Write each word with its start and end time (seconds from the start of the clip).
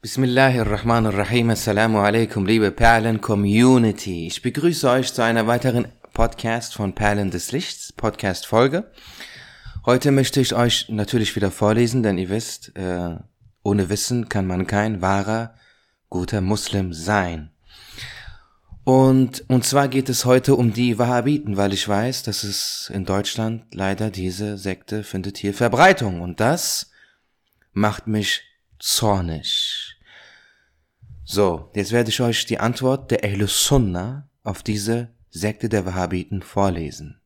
Bismillahirrahmanirrahim. 0.00 1.50
Assalamu 1.50 1.98
alaikum, 1.98 2.46
liebe 2.46 2.70
Perlen-Community. 2.70 4.28
Ich 4.28 4.42
begrüße 4.42 4.88
euch 4.88 5.12
zu 5.12 5.24
einer 5.24 5.48
weiteren 5.48 5.88
Podcast 6.14 6.74
von 6.74 6.94
Perlen 6.94 7.32
des 7.32 7.50
Lichts, 7.50 7.92
Podcast-Folge. 7.94 8.92
Heute 9.84 10.12
möchte 10.12 10.40
ich 10.40 10.54
euch 10.54 10.88
natürlich 10.88 11.34
wieder 11.34 11.50
vorlesen, 11.50 12.04
denn 12.04 12.16
ihr 12.16 12.28
wisst, 12.28 12.76
äh, 12.76 13.16
ohne 13.64 13.88
Wissen 13.88 14.28
kann 14.28 14.46
man 14.46 14.68
kein 14.68 15.02
wahrer, 15.02 15.54
guter 16.10 16.42
Muslim 16.42 16.92
sein. 16.92 17.50
Und, 18.84 19.44
und 19.48 19.64
zwar 19.64 19.88
geht 19.88 20.08
es 20.08 20.24
heute 20.24 20.54
um 20.54 20.72
die 20.72 21.00
Wahhabiten, 21.00 21.56
weil 21.56 21.72
ich 21.72 21.88
weiß, 21.88 22.22
dass 22.22 22.44
es 22.44 22.88
in 22.94 23.04
Deutschland 23.04 23.74
leider 23.74 24.10
diese 24.10 24.58
Sekte 24.58 25.02
findet 25.02 25.38
hier 25.38 25.54
Verbreitung. 25.54 26.20
Und 26.20 26.38
das 26.38 26.92
macht 27.72 28.06
mich 28.06 28.42
zornig. 28.78 29.77
So, 31.30 31.70
jetzt 31.74 31.92
werde 31.92 32.08
ich 32.08 32.22
euch 32.22 32.46
die 32.46 32.58
Antwort 32.58 33.10
der 33.10 33.22
Ahl 33.22 33.46
Sunnah 33.46 34.30
auf 34.44 34.62
diese 34.62 35.10
Sekte 35.28 35.68
der 35.68 35.84
Wahhabiten 35.84 36.40
vorlesen. 36.40 37.20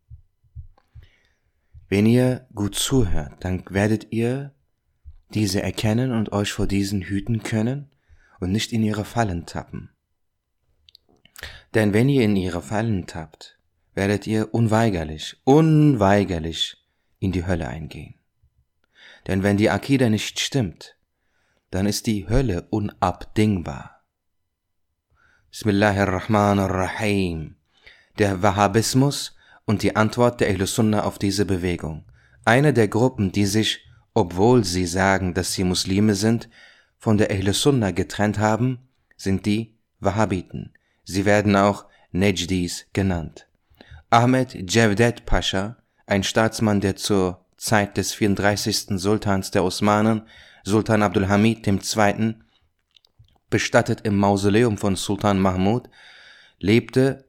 Wenn 1.88 2.06
ihr 2.06 2.48
gut 2.52 2.74
zuhört, 2.74 3.44
dann 3.44 3.62
werdet 3.70 4.08
ihr 4.10 4.52
diese 5.34 5.62
erkennen 5.62 6.10
und 6.10 6.32
euch 6.32 6.52
vor 6.52 6.66
diesen 6.66 7.02
hüten 7.02 7.44
können 7.44 7.92
und 8.40 8.50
nicht 8.50 8.72
in 8.72 8.82
ihre 8.82 9.04
Fallen 9.04 9.46
tappen. 9.46 9.90
Denn 11.72 11.92
wenn 11.92 12.08
ihr 12.08 12.24
in 12.24 12.34
ihre 12.34 12.60
Fallen 12.60 13.06
tappt, 13.06 13.56
werdet 13.94 14.26
ihr 14.26 14.52
unweigerlich, 14.52 15.36
unweigerlich 15.44 16.76
in 17.20 17.30
die 17.30 17.46
Hölle 17.46 17.68
eingehen. 17.68 18.16
Denn 19.28 19.44
wenn 19.44 19.58
die 19.58 19.70
Akida 19.70 20.10
nicht 20.10 20.40
stimmt, 20.40 20.96
dann 21.72 21.86
ist 21.86 22.06
die 22.06 22.28
Hölle 22.28 22.68
unabdingbar. 22.70 24.04
Bismillahirrahmanirrahim. 25.50 27.56
Der 28.18 28.42
Wahhabismus 28.42 29.34
und 29.64 29.82
die 29.82 29.96
Antwort 29.96 30.42
der 30.42 30.50
Ahl-Sunnah 30.50 31.04
auf 31.04 31.18
diese 31.18 31.46
Bewegung. 31.46 32.04
Eine 32.44 32.74
der 32.74 32.88
Gruppen, 32.88 33.32
die 33.32 33.46
sich, 33.46 33.86
obwohl 34.12 34.64
sie 34.64 34.84
sagen, 34.84 35.32
dass 35.32 35.54
sie 35.54 35.64
Muslime 35.64 36.14
sind, 36.14 36.50
von 36.98 37.16
der 37.16 37.30
Ahl-Sunnah 37.30 37.92
getrennt 37.92 38.38
haben, 38.38 38.80
sind 39.16 39.46
die 39.46 39.78
Wahhabiten. 39.98 40.74
Sie 41.04 41.24
werden 41.24 41.56
auch 41.56 41.86
Nejdis 42.10 42.84
genannt. 42.92 43.48
Ahmed 44.10 44.70
Javdet 44.70 45.24
Pascha, 45.24 45.78
ein 46.06 46.22
Staatsmann, 46.22 46.82
der 46.82 46.96
zur 46.96 47.46
Zeit 47.56 47.96
des 47.96 48.12
34. 48.12 49.00
Sultans 49.00 49.52
der 49.52 49.64
Osmanen 49.64 50.26
Sultan 50.64 51.02
Abdul 51.02 51.28
Hamid 51.28 51.66
II., 51.66 52.34
bestattet 53.50 54.00
im 54.02 54.16
Mausoleum 54.16 54.78
von 54.78 54.96
Sultan 54.96 55.38
Mahmud, 55.38 55.88
lebte, 56.58 57.24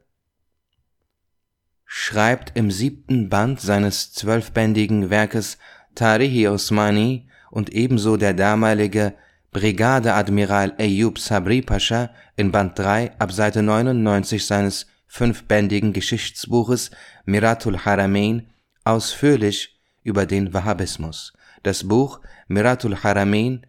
schreibt 1.85 2.57
im 2.57 2.71
siebten 2.71 3.29
Band 3.29 3.59
seines 3.59 4.13
zwölfbändigen 4.13 5.09
Werkes 5.09 5.57
Tarihi 5.95 6.47
Osmani 6.47 7.29
und 7.51 7.69
ebenso 7.69 8.17
der 8.17 8.33
damalige 8.33 9.13
Brigadeadmiral 9.51 10.73
Ayub 10.79 11.19
Sabri 11.19 11.61
Pascha 11.61 12.09
in 12.35 12.51
Band 12.51 12.79
3 12.79 13.19
ab 13.19 13.31
Seite 13.31 13.61
99 13.61 14.45
seines 14.45 14.87
fünfbändigen 15.05 15.93
Geschichtsbuches 15.93 16.89
Miratul 17.25 17.77
Haramein 17.77 18.47
ausführlich 18.83 19.79
über 20.01 20.25
den 20.25 20.53
Wahhabismus. 20.53 21.33
Das 21.63 21.87
Buch 21.87 22.19
Miratul 22.47 22.97
Haramein 22.97 23.65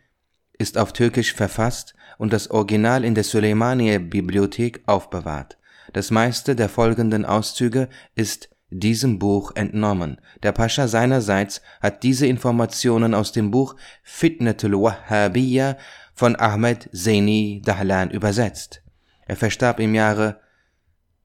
ist 0.59 0.79
auf 0.79 0.93
Türkisch 0.93 1.33
verfasst 1.33 1.95
und 2.19 2.33
das 2.33 2.51
Original 2.51 3.05
in 3.05 3.15
der 3.15 3.25
Suleimaniye 3.25 4.01
Bibliothek 4.01 4.83
aufbewahrt. 4.87 5.59
Das 5.93 6.11
meiste 6.11 6.57
der 6.57 6.69
folgenden 6.69 7.25
Auszüge 7.25 7.89
ist 8.15 8.51
diesem 8.71 9.19
Buch 9.19 9.53
entnommen. 9.55 10.21
Der 10.43 10.53
Pascha 10.53 10.89
seinerseits 10.89 11.63
hat 11.81 12.03
diese 12.03 12.27
Informationen 12.27 13.15
aus 13.15 13.31
dem 13.31 13.51
Buch 13.51 13.77
Fitnatul 14.03 14.73
Wahhabiyya 14.73 15.77
von 16.15 16.37
Ahmed 16.37 16.89
Zaini 16.93 17.63
Dahlan 17.65 18.11
übersetzt. 18.11 18.83
Er 19.27 19.37
verstarb 19.37 19.79
im 19.79 19.95
Jahre 19.95 20.41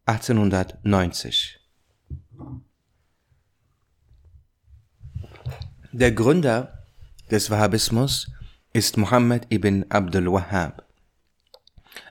1890. 0.05 1.58
Der 5.91 6.11
Gründer 6.11 6.85
des 7.31 7.49
Wahhabismus 7.49 8.29
ist 8.73 8.97
Muhammad 8.97 9.51
ibn 9.51 9.85
Abdul 9.89 10.31
Wahhab. 10.31 10.85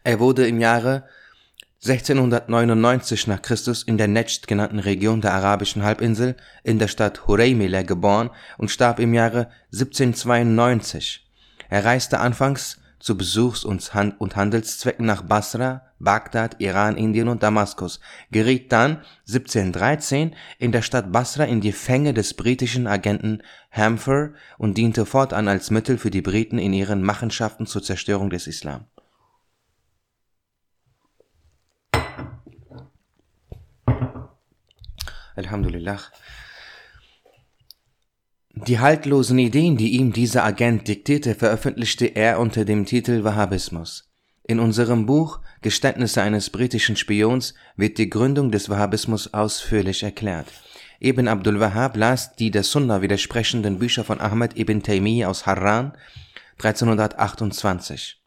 Er 0.02 0.18
wurde 0.18 0.48
im 0.48 0.58
Jahre 0.58 1.04
1699 1.84 3.28
nach 3.28 3.40
Christus 3.40 3.84
in 3.84 3.96
der 3.96 4.08
Nejd 4.08 4.48
genannten 4.48 4.80
Region 4.80 5.20
der 5.20 5.32
arabischen 5.32 5.84
Halbinsel 5.84 6.34
in 6.64 6.80
der 6.80 6.88
Stadt 6.88 7.28
Hureymila 7.28 7.82
geboren 7.82 8.30
und 8.56 8.72
starb 8.72 8.98
im 8.98 9.14
Jahre 9.14 9.48
1792. 9.72 11.24
Er 11.68 11.84
reiste 11.84 12.18
anfangs 12.18 12.80
zu 12.98 13.16
Besuchs- 13.16 13.64
und 13.64 13.94
Handelszwecken 13.94 15.06
nach 15.06 15.22
Basra, 15.22 15.82
Bagdad, 15.98 16.60
Iran, 16.60 16.96
Indien 16.96 17.28
und 17.28 17.42
Damaskus, 17.42 18.00
geriet 18.30 18.72
dann 18.72 19.02
1713 19.26 20.34
in 20.58 20.72
der 20.72 20.82
Stadt 20.82 21.12
Basra 21.12 21.44
in 21.44 21.60
die 21.60 21.72
Fänge 21.72 22.14
des 22.14 22.34
britischen 22.34 22.86
Agenten 22.86 23.42
Hamfer 23.70 24.30
und 24.58 24.78
diente 24.78 25.06
fortan 25.06 25.48
als 25.48 25.70
Mittel 25.70 25.98
für 25.98 26.10
die 26.10 26.22
Briten 26.22 26.58
in 26.58 26.72
ihren 26.72 27.02
Machenschaften 27.02 27.66
zur 27.66 27.82
Zerstörung 27.82 28.30
des 28.30 28.46
Islam. 28.46 28.86
Alhamdulillah. 35.36 36.00
Die 38.66 38.80
haltlosen 38.80 39.38
Ideen, 39.38 39.76
die 39.76 39.90
ihm 39.90 40.12
dieser 40.12 40.44
Agent 40.44 40.88
diktierte, 40.88 41.36
veröffentlichte 41.36 42.06
er 42.06 42.40
unter 42.40 42.64
dem 42.64 42.86
Titel 42.86 43.22
Wahhabismus. 43.22 44.10
In 44.42 44.58
unserem 44.58 45.06
Buch 45.06 45.40
Geständnisse 45.62 46.22
eines 46.22 46.50
britischen 46.50 46.96
Spions 46.96 47.54
wird 47.76 47.98
die 47.98 48.10
Gründung 48.10 48.50
des 48.50 48.68
Wahhabismus 48.68 49.32
ausführlich 49.32 50.02
erklärt. 50.02 50.48
Ibn 51.00 51.28
Abdul 51.28 51.60
Wahhab 51.60 51.96
las 51.96 52.34
die 52.34 52.50
der 52.50 52.64
Sunna 52.64 53.00
widersprechenden 53.00 53.78
Bücher 53.78 54.02
von 54.02 54.20
Ahmed 54.20 54.58
ibn 54.58 54.82
Taymiyyah 54.82 55.28
aus 55.28 55.46
Harran 55.46 55.92
1328. 56.56 58.20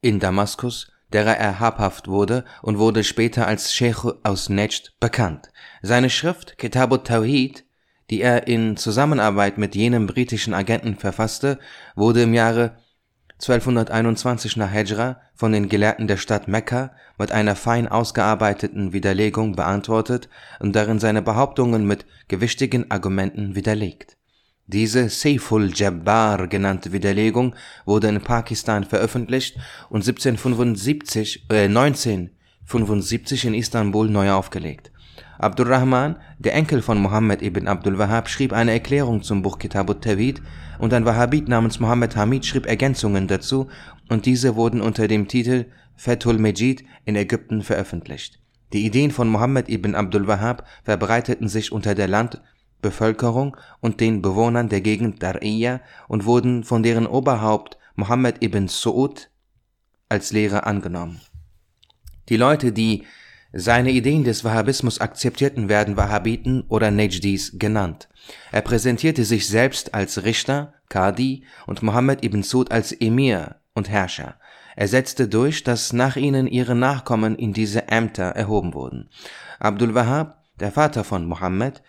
In 0.00 0.18
Damaskus, 0.18 0.90
derer 1.12 1.36
er 1.36 1.60
habhaft 1.60 2.08
wurde 2.08 2.46
und 2.62 2.78
wurde 2.78 3.04
später 3.04 3.46
als 3.46 3.74
Sheikh 3.74 4.14
aus 4.22 4.48
Nejd 4.48 4.94
bekannt. 4.98 5.50
Seine 5.82 6.08
Schrift 6.08 6.56
Kitab 6.56 7.04
Tawhid 7.04 7.64
die 8.10 8.20
er 8.20 8.48
in 8.48 8.76
Zusammenarbeit 8.76 9.56
mit 9.56 9.74
jenem 9.74 10.06
britischen 10.06 10.52
Agenten 10.52 10.96
verfasste, 10.96 11.58
wurde 11.94 12.22
im 12.22 12.34
Jahre 12.34 12.76
1221 13.40 14.58
nach 14.58 14.70
Hejra 14.70 15.20
von 15.34 15.52
den 15.52 15.70
Gelehrten 15.70 16.06
der 16.06 16.18
Stadt 16.18 16.46
Mekka 16.46 16.92
mit 17.18 17.32
einer 17.32 17.56
fein 17.56 17.88
ausgearbeiteten 17.88 18.92
Widerlegung 18.92 19.56
beantwortet 19.56 20.28
und 20.58 20.76
darin 20.76 20.98
seine 20.98 21.22
Behauptungen 21.22 21.86
mit 21.86 22.04
gewichtigen 22.28 22.90
Argumenten 22.90 23.54
widerlegt. 23.54 24.18
Diese 24.66 25.08
Seiful 25.08 25.72
Jabbar 25.74 26.48
genannte 26.48 26.92
Widerlegung 26.92 27.54
wurde 27.86 28.08
in 28.08 28.20
Pakistan 28.20 28.84
veröffentlicht 28.84 29.56
und 29.88 30.04
1775, 30.04 31.46
äh, 31.50 31.64
1975 31.64 33.46
in 33.46 33.54
Istanbul 33.54 34.10
neu 34.10 34.30
aufgelegt. 34.32 34.89
Abdurrahman, 35.40 36.16
der 36.38 36.54
Enkel 36.54 36.82
von 36.82 37.00
Muhammad 37.00 37.40
ibn 37.40 37.66
Abdul 37.66 37.98
Wahhab, 37.98 38.28
schrieb 38.28 38.52
eine 38.52 38.72
Erklärung 38.72 39.22
zum 39.22 39.40
Buch 39.40 39.58
Kitabut 39.58 40.02
Tawhid 40.02 40.42
und 40.78 40.92
ein 40.92 41.06
Wahhabit 41.06 41.48
namens 41.48 41.80
Muhammad 41.80 42.14
Hamid 42.14 42.44
schrieb 42.44 42.66
Ergänzungen 42.66 43.26
dazu 43.26 43.68
und 44.10 44.26
diese 44.26 44.54
wurden 44.54 44.82
unter 44.82 45.08
dem 45.08 45.28
Titel 45.28 45.64
Fethul 45.96 46.36
Mejid 46.36 46.84
in 47.06 47.16
Ägypten 47.16 47.62
veröffentlicht. 47.62 48.38
Die 48.74 48.84
Ideen 48.84 49.12
von 49.12 49.30
Muhammad 49.30 49.70
ibn 49.70 49.94
Abdul 49.94 50.26
Wahhab 50.26 50.66
verbreiteten 50.84 51.48
sich 51.48 51.72
unter 51.72 51.94
der 51.94 52.08
Landbevölkerung 52.08 53.56
und 53.80 54.00
den 54.00 54.20
Bewohnern 54.20 54.68
der 54.68 54.82
Gegend 54.82 55.24
Dar'iyya 55.24 55.80
und 56.06 56.26
wurden 56.26 56.64
von 56.64 56.82
deren 56.82 57.06
Oberhaupt 57.06 57.78
Muhammad 57.96 58.42
ibn 58.44 58.66
Su'ud 58.66 59.28
als 60.10 60.32
Lehrer 60.32 60.66
angenommen. 60.66 61.22
Die 62.28 62.36
Leute, 62.36 62.72
die 62.72 63.06
seine 63.52 63.90
Ideen 63.90 64.24
des 64.24 64.44
Wahhabismus 64.44 65.00
akzeptierten 65.00 65.68
werden 65.68 65.96
Wahhabiten 65.96 66.64
oder 66.68 66.90
Najdis 66.90 67.58
genannt. 67.58 68.08
Er 68.52 68.62
präsentierte 68.62 69.24
sich 69.24 69.48
selbst 69.48 69.94
als 69.94 70.22
Richter, 70.22 70.74
Qadi 70.88 71.44
und 71.66 71.82
Mohammed 71.82 72.24
ibn 72.24 72.42
Sud 72.42 72.70
als 72.70 72.92
Emir 72.92 73.56
und 73.74 73.88
Herrscher. 73.88 74.36
Er 74.76 74.88
setzte 74.88 75.28
durch, 75.28 75.64
dass 75.64 75.92
nach 75.92 76.16
ihnen 76.16 76.46
ihre 76.46 76.74
Nachkommen 76.74 77.36
in 77.36 77.52
diese 77.52 77.88
Ämter 77.88 78.24
erhoben 78.24 78.72
wurden. 78.72 79.10
Abdul 79.58 79.94
Wahhab, 79.94 80.44
der 80.60 80.72
Vater 80.72 81.04
von 81.04 81.26
Mohammed, 81.26 81.82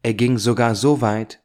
Er 0.04 0.14
ging 0.14 0.38
sogar 0.38 0.76
so 0.76 1.02
weit, 1.02 1.41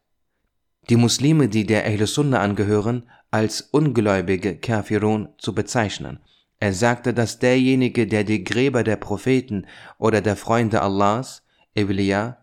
die 0.89 0.97
Muslime, 0.97 1.49
die 1.49 1.67
der 1.67 1.85
Ahl 1.85 2.07
Sunnah 2.07 2.41
angehören, 2.41 3.09
als 3.31 3.61
ungläubige 3.61 4.57
Kafirun 4.57 5.29
zu 5.39 5.55
bezeichnen. 5.55 6.21
Er 6.59 6.73
sagte, 6.73 7.13
dass 7.13 7.39
derjenige, 7.39 8.07
der 8.07 8.25
die 8.25 8.45
Gräber 8.45 8.83
der 8.83 8.97
Propheten 8.97 9.67
oder 9.99 10.21
der 10.21 10.37
Freunde 10.37 10.81
Allahs, 10.81 11.43
Evliya, 11.75 12.39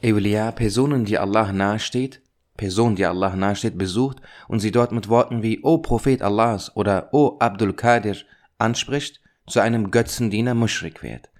Evliya, 0.00 0.52
Personen, 0.52 1.04
die 1.04 1.18
Allah 1.18 1.50
nahesteht, 1.52 2.20
Person, 2.56 2.94
die 2.94 3.06
Allah 3.06 3.34
nahesteht, 3.34 3.76
besucht 3.76 4.20
und 4.46 4.60
sie 4.60 4.70
dort 4.70 4.92
mit 4.92 5.08
Worten 5.08 5.42
wie 5.42 5.60
O 5.62 5.78
Prophet 5.78 6.22
Allahs 6.22 6.76
oder 6.76 7.08
O 7.12 7.36
Abdul 7.40 7.72
Qadir 7.72 8.16
anspricht, 8.58 9.20
zu 9.46 9.60
einem 9.60 9.90
Götzendiener 9.90 10.54
Muschrik 10.54 11.02
wird. 11.02 11.30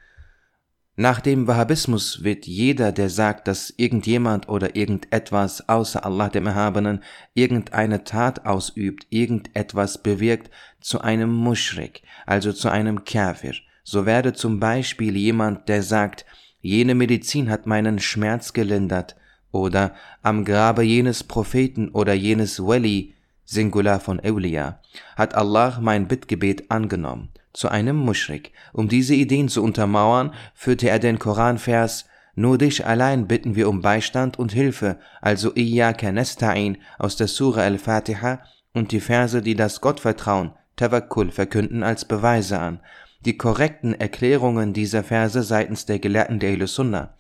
Nach 0.96 1.20
dem 1.20 1.48
Wahhabismus 1.48 2.22
wird 2.22 2.46
jeder, 2.46 2.92
der 2.92 3.10
sagt, 3.10 3.48
dass 3.48 3.74
irgendjemand 3.76 4.48
oder 4.48 4.76
irgendetwas 4.76 5.68
außer 5.68 6.06
Allah 6.06 6.28
dem 6.28 6.46
Erhabenen 6.46 7.02
irgendeine 7.34 8.04
Tat 8.04 8.46
ausübt, 8.46 9.08
irgendetwas 9.10 10.00
bewirkt, 10.00 10.52
zu 10.80 11.00
einem 11.00 11.32
Muschrik, 11.32 12.02
also 12.26 12.52
zu 12.52 12.68
einem 12.68 13.04
Kafir. 13.04 13.54
So 13.82 14.06
werde 14.06 14.34
zum 14.34 14.60
Beispiel 14.60 15.16
jemand, 15.16 15.68
der 15.68 15.82
sagt, 15.82 16.26
jene 16.60 16.94
Medizin 16.94 17.50
hat 17.50 17.66
meinen 17.66 17.98
Schmerz 17.98 18.52
gelindert, 18.52 19.16
oder 19.50 19.94
am 20.22 20.44
Grabe 20.44 20.84
jenes 20.84 21.24
Propheten 21.24 21.88
oder 21.88 22.12
jenes 22.12 22.60
Wali, 22.60 23.14
Singular 23.44 23.98
von 23.98 24.20
Eulia, 24.20 24.80
hat 25.16 25.34
Allah 25.34 25.78
mein 25.80 26.06
Bittgebet 26.06 26.70
angenommen 26.70 27.30
zu 27.54 27.70
einem 27.70 27.96
Muschrik. 27.96 28.52
Um 28.74 28.88
diese 28.88 29.14
Ideen 29.14 29.48
zu 29.48 29.62
untermauern, 29.62 30.34
führte 30.54 30.90
er 30.90 30.98
den 30.98 31.18
Koranvers 31.18 32.04
Nur 32.34 32.58
dich 32.58 32.84
allein 32.84 33.26
bitten 33.26 33.54
wir 33.54 33.68
um 33.68 33.80
Beistand 33.80 34.38
und 34.38 34.52
Hilfe, 34.52 34.98
also 35.22 35.54
Iyaka 35.54 36.08
nasta'in 36.08 36.76
aus 36.98 37.16
der 37.16 37.28
Sura 37.28 37.62
al-Fatiha 37.62 38.40
und 38.74 38.90
die 38.90 39.00
Verse, 39.00 39.40
die 39.40 39.54
das 39.54 39.80
Gottvertrauen, 39.80 40.50
Tawakkul, 40.76 41.30
verkünden 41.30 41.84
als 41.84 42.04
Beweise 42.04 42.58
an. 42.58 42.80
Die 43.24 43.38
korrekten 43.38 43.94
Erklärungen 43.94 44.72
dieser 44.72 45.04
Verse 45.04 45.42
seitens 45.44 45.86
der 45.86 46.00
Gelehrten 46.00 46.40
der 46.40 46.66
Sunnah 46.66 47.14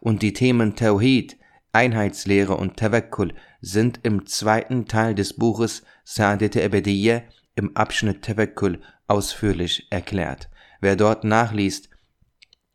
und 0.00 0.22
die 0.22 0.32
Themen 0.32 0.76
Tawhid, 0.76 1.36
Einheitslehre 1.72 2.56
und 2.56 2.76
Tawakkul 2.76 3.34
sind 3.60 4.00
im 4.02 4.26
zweiten 4.26 4.86
Teil 4.86 5.14
des 5.14 5.34
Buches 5.34 5.82
Sa'adet 6.06 6.56
Ebediyya 6.56 7.22
im 7.54 7.76
Abschnitt 7.76 8.22
Tawakkul 8.22 8.80
ausführlich 9.06 9.86
erklärt. 9.90 10.48
Wer 10.80 10.96
dort 10.96 11.24
nachliest, 11.24 11.88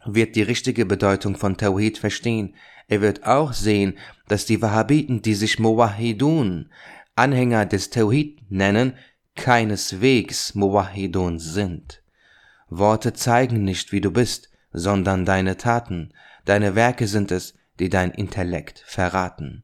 wird 0.05 0.35
die 0.35 0.41
richtige 0.41 0.85
Bedeutung 0.85 1.35
von 1.35 1.57
Tawhid 1.57 1.97
verstehen. 1.97 2.55
Er 2.87 3.01
wird 3.01 3.25
auch 3.25 3.53
sehen, 3.53 3.97
dass 4.27 4.45
die 4.45 4.61
Wahhabiten, 4.61 5.21
die 5.21 5.35
sich 5.35 5.59
Muwahidun, 5.59 6.69
Anhänger 7.15 7.65
des 7.65 7.89
Tawhid 7.89 8.49
nennen, 8.49 8.93
keineswegs 9.35 10.55
Muwahidun 10.55 11.39
sind. 11.39 12.01
Worte 12.69 13.13
zeigen 13.13 13.63
nicht, 13.63 13.91
wie 13.91 14.01
du 14.01 14.11
bist, 14.11 14.49
sondern 14.71 15.25
deine 15.25 15.57
Taten. 15.57 16.13
Deine 16.45 16.75
Werke 16.75 17.07
sind 17.07 17.31
es, 17.31 17.55
die 17.79 17.89
dein 17.89 18.11
Intellekt 18.11 18.83
verraten. 18.85 19.63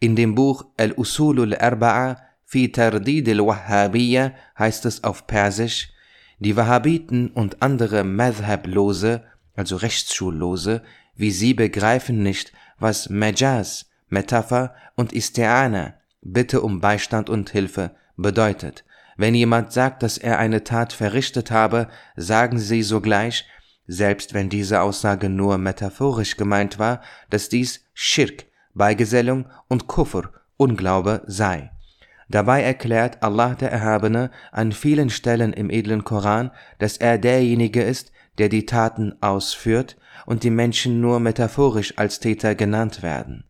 In 0.00 0.16
dem 0.16 0.34
Buch 0.34 0.66
Al-Usulul 0.76 1.54
Arba'a 1.54 2.16
Fi 2.52 2.70
Tardid 2.70 3.30
al-Wahhabiyya 3.30 4.32
heißt 4.58 4.84
es 4.84 5.04
auf 5.04 5.26
Persisch, 5.26 5.88
die 6.38 6.54
Wahhabiten 6.54 7.28
und 7.28 7.62
andere 7.62 8.04
Madhab-Lose, 8.04 9.22
also 9.56 9.76
Rechtsschullose, 9.76 10.82
wie 11.16 11.30
sie 11.30 11.54
begreifen 11.54 12.22
nicht, 12.22 12.52
was 12.78 13.08
Majaz, 13.08 13.86
Metapher 14.10 14.74
und 14.96 15.14
Isti'ana, 15.14 15.94
Bitte 16.20 16.60
um 16.60 16.82
Beistand 16.82 17.30
und 17.30 17.48
Hilfe, 17.48 17.92
bedeutet. 18.18 18.84
Wenn 19.16 19.34
jemand 19.34 19.72
sagt, 19.72 20.02
dass 20.02 20.18
er 20.18 20.38
eine 20.38 20.62
Tat 20.62 20.92
verrichtet 20.92 21.50
habe, 21.50 21.88
sagen 22.16 22.58
sie 22.58 22.82
sogleich, 22.82 23.46
selbst 23.86 24.34
wenn 24.34 24.50
diese 24.50 24.82
Aussage 24.82 25.30
nur 25.30 25.56
metaphorisch 25.56 26.36
gemeint 26.36 26.78
war, 26.78 27.00
dass 27.30 27.48
dies 27.48 27.86
Schirk, 27.94 28.44
Beigesellung 28.74 29.46
und 29.68 29.86
Kufr, 29.86 30.30
Unglaube 30.58 31.22
sei. 31.26 31.71
Dabei 32.32 32.62
erklärt 32.62 33.22
Allah 33.22 33.54
der 33.54 33.70
Erhabene 33.70 34.30
an 34.52 34.72
vielen 34.72 35.10
Stellen 35.10 35.52
im 35.52 35.68
edlen 35.68 36.02
Koran, 36.02 36.50
dass 36.78 36.96
er 36.96 37.18
derjenige 37.18 37.82
ist, 37.82 38.10
der 38.38 38.48
die 38.48 38.64
Taten 38.64 39.14
ausführt 39.20 39.98
und 40.24 40.42
die 40.42 40.50
Menschen 40.50 41.02
nur 41.02 41.20
metaphorisch 41.20 41.98
als 41.98 42.20
Täter 42.20 42.54
genannt 42.54 43.02
werden. 43.02 43.44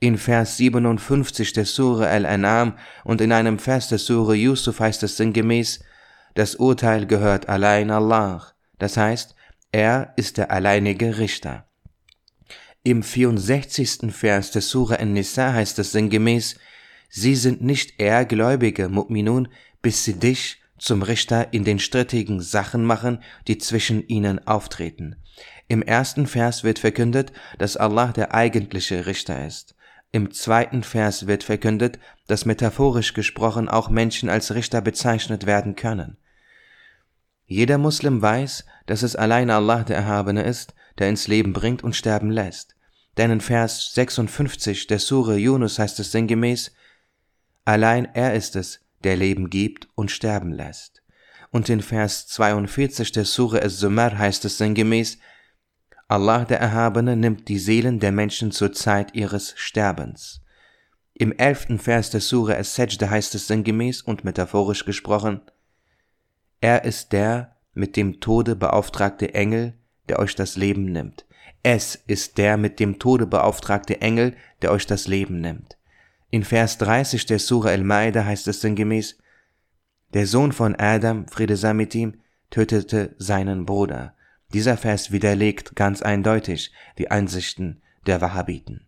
In 0.00 0.16
Vers 0.16 0.56
57 0.56 1.52
der 1.52 1.66
Sure 1.66 2.08
Al-An'am 2.08 2.72
und 3.04 3.20
in 3.20 3.32
einem 3.32 3.58
Vers 3.58 3.90
der 3.90 3.98
Sure 3.98 4.34
Yusuf 4.34 4.80
heißt 4.80 5.02
es 5.02 5.18
sinngemäß, 5.18 5.84
das 6.34 6.54
Urteil 6.54 7.06
gehört 7.06 7.50
allein 7.50 7.90
Allah. 7.90 8.46
Das 8.78 8.96
heißt, 8.96 9.34
er 9.72 10.14
ist 10.16 10.38
der 10.38 10.50
alleinige 10.50 11.18
Richter. 11.18 11.66
Im 12.82 13.02
64. 13.02 14.10
Vers 14.10 14.52
der 14.52 14.62
Sure 14.62 14.98
An-Nisa 14.98 15.52
heißt 15.52 15.78
es 15.78 15.92
sinngemäß, 15.92 16.56
Sie 17.14 17.36
sind 17.36 17.60
nicht 17.60 18.00
eher 18.00 18.24
Gläubige, 18.24 18.86
Mu'minun, 18.86 19.48
bis 19.82 20.02
sie 20.02 20.18
dich 20.18 20.62
zum 20.78 21.02
Richter 21.02 21.52
in 21.52 21.62
den 21.62 21.78
strittigen 21.78 22.40
Sachen 22.40 22.86
machen, 22.86 23.22
die 23.48 23.58
zwischen 23.58 24.08
ihnen 24.08 24.46
auftreten. 24.46 25.16
Im 25.68 25.82
ersten 25.82 26.26
Vers 26.26 26.64
wird 26.64 26.78
verkündet, 26.78 27.30
dass 27.58 27.76
Allah 27.76 28.12
der 28.12 28.32
eigentliche 28.32 29.04
Richter 29.04 29.46
ist. 29.46 29.74
Im 30.10 30.30
zweiten 30.32 30.82
Vers 30.82 31.26
wird 31.26 31.44
verkündet, 31.44 31.98
dass 32.28 32.46
metaphorisch 32.46 33.12
gesprochen 33.12 33.68
auch 33.68 33.90
Menschen 33.90 34.30
als 34.30 34.54
Richter 34.54 34.80
bezeichnet 34.80 35.44
werden 35.44 35.76
können. 35.76 36.16
Jeder 37.44 37.76
Muslim 37.76 38.22
weiß, 38.22 38.64
dass 38.86 39.02
es 39.02 39.16
allein 39.16 39.50
Allah 39.50 39.84
der 39.84 39.96
Erhabene 39.96 40.44
ist, 40.44 40.74
der 40.98 41.10
ins 41.10 41.28
Leben 41.28 41.52
bringt 41.52 41.84
und 41.84 41.94
sterben 41.94 42.30
lässt. 42.30 42.74
Denn 43.18 43.30
in 43.30 43.42
Vers 43.42 43.92
56 43.92 44.86
der 44.86 44.98
Sure 44.98 45.36
Yunus 45.36 45.78
heißt 45.78 46.00
es 46.00 46.10
sinngemäß, 46.10 46.72
Allein 47.64 48.06
er 48.14 48.34
ist 48.34 48.56
es, 48.56 48.80
der 49.04 49.16
Leben 49.16 49.50
gibt 49.50 49.88
und 49.94 50.10
sterben 50.10 50.52
lässt. 50.52 51.02
Und 51.50 51.68
in 51.68 51.80
Vers 51.80 52.26
42 52.28 53.12
der 53.12 53.24
Sure 53.24 53.60
Es-Zumar 53.60 54.16
heißt 54.16 54.44
es 54.44 54.58
sinngemäß, 54.58 55.18
Allah 56.08 56.44
der 56.44 56.60
Erhabene 56.60 57.16
nimmt 57.16 57.48
die 57.48 57.58
Seelen 57.58 58.00
der 58.00 58.12
Menschen 58.12 58.52
zur 58.52 58.72
Zeit 58.72 59.14
ihres 59.14 59.54
Sterbens. 59.56 60.42
Im 61.14 61.32
elften 61.32 61.78
Vers 61.78 62.10
der 62.10 62.20
Sure 62.20 62.56
Es-Sajda 62.56 63.08
heißt 63.08 63.34
es 63.34 63.46
sinngemäß 63.46 64.02
und 64.02 64.24
metaphorisch 64.24 64.84
gesprochen, 64.84 65.42
er 66.60 66.84
ist 66.84 67.12
der 67.12 67.56
mit 67.74 67.96
dem 67.96 68.20
Tode 68.20 68.56
beauftragte 68.56 69.34
Engel, 69.34 69.74
der 70.08 70.18
euch 70.18 70.34
das 70.34 70.56
Leben 70.56 70.84
nimmt. 70.84 71.26
Es 71.62 71.94
ist 71.94 72.38
der 72.38 72.56
mit 72.56 72.80
dem 72.80 72.98
Tode 72.98 73.26
beauftragte 73.26 74.00
Engel, 74.00 74.36
der 74.62 74.70
euch 74.70 74.86
das 74.86 75.06
Leben 75.06 75.40
nimmt. 75.40 75.76
In 76.32 76.44
Vers 76.44 76.78
30 76.78 77.26
der 77.26 77.38
Sura 77.38 77.68
al-Ma'idah 77.68 78.24
heißt 78.24 78.48
es 78.48 78.62
sinngemäß, 78.62 79.18
der 80.14 80.26
Sohn 80.26 80.52
von 80.52 80.74
Adam, 80.76 81.28
Friede 81.28 81.58
sei 81.58 81.74
mit 81.74 81.94
ihm, 81.94 82.22
tötete 82.48 83.14
seinen 83.18 83.66
Bruder. 83.66 84.16
Dieser 84.54 84.78
Vers 84.78 85.12
widerlegt 85.12 85.76
ganz 85.76 86.00
eindeutig 86.00 86.72
die 86.96 87.10
Ansichten 87.10 87.82
der 88.06 88.22
Wahhabiten. 88.22 88.86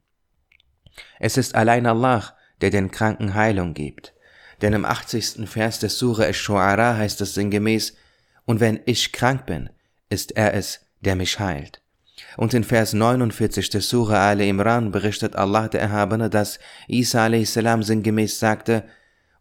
Es 1.21 1.37
ist 1.37 1.55
allein 1.55 1.85
Allah, 1.85 2.35
der 2.63 2.71
den 2.71 2.91
Kranken 2.91 3.35
Heilung 3.35 3.75
gibt. 3.75 4.15
Denn 4.63 4.73
im 4.73 4.87
80. 4.87 5.47
Vers 5.47 5.81
der 5.81 5.91
Sura 5.91 6.23
al-Shu'ara 6.23 6.97
heißt 6.97 7.21
es 7.21 7.35
sinngemäß, 7.35 7.95
und 8.47 8.61
wenn 8.61 8.81
ich 8.87 9.13
krank 9.13 9.45
bin, 9.45 9.69
ist 10.09 10.33
er 10.33 10.55
es, 10.55 10.87
der 11.03 11.15
mich 11.15 11.39
heilt. 11.39 11.83
Und 12.37 12.55
in 12.55 12.65
Vers 12.65 12.93
49 12.93 13.71
der 13.71 13.81
Surah 13.81 14.29
Al 14.29 14.41
Imran 14.41 14.91
berichtet 14.91 15.37
Allah 15.37 15.69
der 15.69 15.81
Erhabene, 15.81 16.31
dass 16.31 16.59
Isa 16.89 17.27
a.s. 17.27 17.55
sinngemäß 17.55 18.39
sagte, 18.39 18.85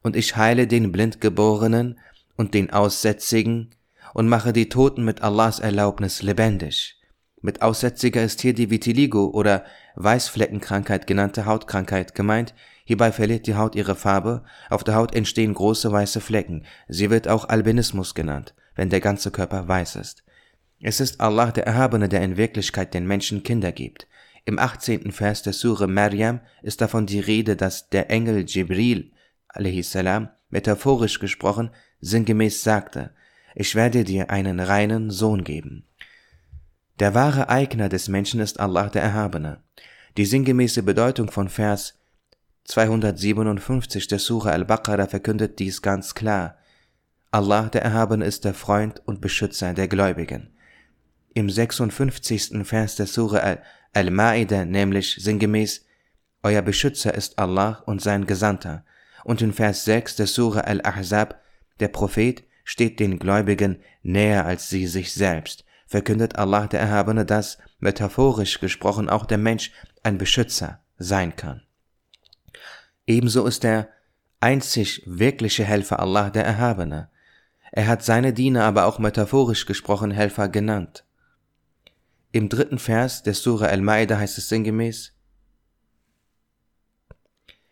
und 0.02 0.16
ich 0.16 0.36
heile 0.36 0.68
den 0.68 0.92
Blindgeborenen 0.92 2.00
und 2.36 2.54
den 2.54 2.72
Aussätzigen 2.72 3.72
und 4.14 4.28
mache 4.28 4.54
die 4.54 4.70
Toten 4.70 5.04
mit 5.04 5.24
Allahs 5.24 5.60
Erlaubnis 5.60 6.22
lebendig. 6.22 7.00
Mit 7.42 7.62
Aussätziger 7.62 8.24
ist 8.24 8.42
hier 8.42 8.54
die 8.54 8.70
Vitiligo 8.70 9.28
oder 9.28 9.66
Weißfleckenkrankheit 9.96 11.08
genannte 11.08 11.46
Hautkrankheit 11.46 12.16
gemeint, 12.16 12.54
hierbei 12.86 13.12
verliert 13.12 13.48
die 13.48 13.56
Haut 13.56 13.76
ihre 13.76 13.96
Farbe, 13.96 14.44
auf 14.70 14.84
der 14.84 14.96
Haut 14.96 15.14
entstehen 15.16 15.54
große 15.54 15.92
weiße 15.92 16.22
Flecken, 16.22 16.66
sie 16.88 17.10
wird 17.10 17.28
auch 17.28 17.50
Albinismus 17.50 18.14
genannt, 18.16 18.54
wenn 18.76 18.90
der 18.90 19.02
ganze 19.02 19.32
Körper 19.32 19.68
weiß 19.68 19.98
ist. 19.98 20.24
Es 20.86 21.00
ist 21.00 21.22
Allah 21.22 21.50
der 21.50 21.66
Erhabene, 21.66 22.10
der 22.10 22.22
in 22.24 22.36
Wirklichkeit 22.36 22.94
den 22.94 23.08
Menschen 23.08 23.42
Kinder 23.42 23.72
gibt. 23.72 24.06
Im 24.44 24.60
18. 24.60 25.14
Vers 25.14 25.42
der 25.42 25.54
Sure 25.54 25.88
Maryam 25.88 26.42
ist 26.62 26.82
davon 26.82 27.06
die 27.06 27.22
Rede, 27.22 27.56
dass 27.56 27.88
der 27.88 28.10
Engel 28.12 28.44
Jibril 28.46 29.14
a.s. 29.48 29.98
metaphorisch 30.50 31.20
gesprochen 31.20 31.70
sinngemäß 32.02 32.64
sagte, 32.64 33.12
ich 33.56 33.76
werde 33.76 34.04
dir 34.04 34.30
einen 34.30 34.60
reinen 34.60 35.10
Sohn 35.10 35.46
geben. 35.46 35.88
Der 37.00 37.16
wahre 37.16 37.48
Eigner 37.48 37.88
des 37.88 38.10
Menschen 38.10 38.42
ist 38.42 38.60
Allah 38.60 38.90
der 38.90 39.04
Erhabene. 39.04 39.64
Die 40.18 40.26
sinngemäße 40.26 40.84
Bedeutung 40.84 41.32
von 41.32 41.48
Vers 41.48 41.98
257 42.66 44.10
der 44.10 44.20
Sura 44.20 44.50
al-Baqarah 44.50 45.08
verkündet 45.08 45.60
dies 45.60 45.82
ganz 45.82 46.14
klar. 46.14 46.58
Allah 47.32 47.70
der 47.70 47.84
Erhabene 47.84 48.26
ist 48.26 48.44
der 48.44 48.54
Freund 48.54 49.02
und 49.06 49.22
Beschützer 49.22 49.74
der 49.74 49.88
Gläubigen. 49.88 50.50
Im 51.34 51.50
56. 51.50 52.66
Vers 52.66 52.96
der 52.96 53.08
Sura 53.08 53.58
al-Ma'idah 53.94 54.66
nämlich 54.66 55.16
sinngemäß, 55.20 55.86
Euer 56.44 56.62
Beschützer 56.62 57.14
ist 57.14 57.40
Allah 57.40 57.84
und 57.86 58.02
sein 58.02 58.26
Gesandter. 58.26 58.84
Und 59.24 59.42
in 59.42 59.54
Vers 59.54 59.86
6 59.86 60.18
der 60.18 60.28
Sura 60.28 60.62
al-Ahzab, 60.62 61.42
der 61.80 61.88
Prophet 61.88 62.44
steht 62.66 63.00
den 63.00 63.18
Gläubigen 63.18 63.82
näher 64.02 64.46
als 64.46 64.70
sie 64.70 64.88
sich 64.88 65.14
selbst 65.14 65.64
verkündet 65.94 66.40
Allah 66.40 66.66
der 66.66 66.80
Erhabene, 66.80 67.24
dass, 67.24 67.60
metaphorisch 67.78 68.60
gesprochen, 68.60 69.10
auch 69.10 69.28
der 69.28 69.38
Mensch 69.38 69.72
ein 70.02 70.18
Beschützer 70.18 70.80
sein 70.98 71.36
kann. 71.36 71.62
Ebenso 73.06 73.46
ist 73.46 73.64
der 73.64 73.90
einzig 74.40 75.04
wirkliche 75.06 75.64
Helfer 75.64 76.00
Allah 76.00 76.32
der 76.32 76.46
Erhabene. 76.46 77.12
Er 77.72 77.86
hat 77.86 78.04
seine 78.04 78.34
Diener 78.34 78.64
aber 78.64 78.86
auch 78.86 78.98
metaphorisch 78.98 79.68
gesprochen 79.68 80.10
Helfer 80.10 80.50
genannt. 80.50 81.06
Im 82.34 82.50
dritten 82.50 82.80
Vers 82.80 83.24
der 83.24 83.34
Surah 83.34 83.68
Al-Ma'idah 83.68 84.18
heißt 84.18 84.38
es 84.38 84.50
sinngemäß, 84.50 85.14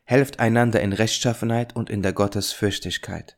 Helft 0.05 0.39
einander 0.39 0.79
in 0.81 0.93
Rechtschaffenheit 0.93 1.75
und 1.75 1.89
in 1.89 2.01
der 2.01 2.13
Gottesfürchtigkeit. 2.13 3.37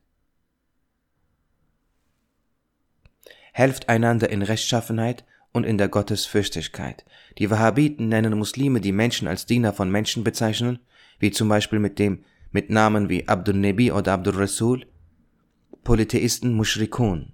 helft 3.53 3.87
einander 3.87 4.29
in 4.29 4.41
Rechtschaffenheit 4.41 5.23
und 5.53 5.63
in 5.65 5.77
der 5.77 5.87
Gottesfürchtigkeit. 5.87 7.05
Die 7.37 7.49
Wahhabiten 7.49 8.09
nennen 8.09 8.37
Muslime, 8.37 8.81
die 8.81 8.91
Menschen 8.91 9.27
als 9.27 9.45
Diener 9.45 9.71
von 9.71 9.89
Menschen 9.89 10.23
bezeichnen, 10.23 10.79
wie 11.19 11.31
zum 11.31 11.47
Beispiel 11.47 11.79
mit 11.79 11.99
dem 11.99 12.25
mit 12.51 12.69
Namen 12.69 13.09
wie 13.09 13.27
Abdul 13.27 13.55
Nebi 13.55 13.91
oder 13.91 14.13
Abdul 14.13 14.35
Rasul, 14.35 14.85
Polytheisten 15.83 16.53
Mushrikun. 16.53 17.32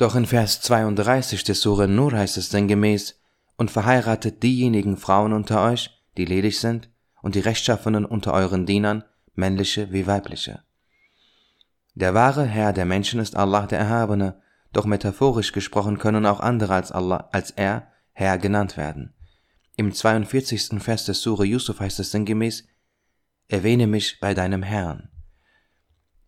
Doch 0.00 0.14
in 0.14 0.24
Vers 0.24 0.62
32 0.62 1.44
des 1.44 1.60
Surah 1.60 1.86
Nur 1.86 2.12
heißt 2.12 2.38
es 2.38 2.48
sinngemäß, 2.48 3.20
und 3.58 3.70
verheiratet 3.70 4.42
diejenigen 4.42 4.96
Frauen 4.96 5.34
unter 5.34 5.62
euch, 5.62 5.90
die 6.16 6.24
ledig 6.24 6.58
sind, 6.58 6.88
und 7.20 7.34
die 7.34 7.40
Rechtschaffenen 7.40 8.06
unter 8.06 8.32
euren 8.32 8.64
Dienern, 8.64 9.04
männliche 9.34 9.92
wie 9.92 10.06
weibliche. 10.06 10.62
Der 11.94 12.14
wahre 12.14 12.46
Herr 12.46 12.72
der 12.72 12.86
Menschen 12.86 13.20
ist 13.20 13.36
Allah 13.36 13.66
der 13.66 13.78
Erhabene, 13.78 14.40
doch 14.72 14.86
metaphorisch 14.86 15.52
gesprochen 15.52 15.98
können 15.98 16.24
auch 16.24 16.40
andere 16.40 16.72
als 16.72 16.92
Allah, 16.92 17.28
als 17.32 17.50
er, 17.50 17.88
Herr 18.12 18.38
genannt 18.38 18.78
werden. 18.78 19.12
Im 19.76 19.92
42. 19.92 20.82
Vers 20.82 21.04
des 21.04 21.20
Sure 21.20 21.44
Yusuf 21.44 21.78
heißt 21.78 22.00
es 22.00 22.10
sinngemäß, 22.10 22.66
Erwähne 23.48 23.86
mich 23.86 24.18
bei 24.18 24.32
deinem 24.32 24.62
Herrn. 24.62 25.10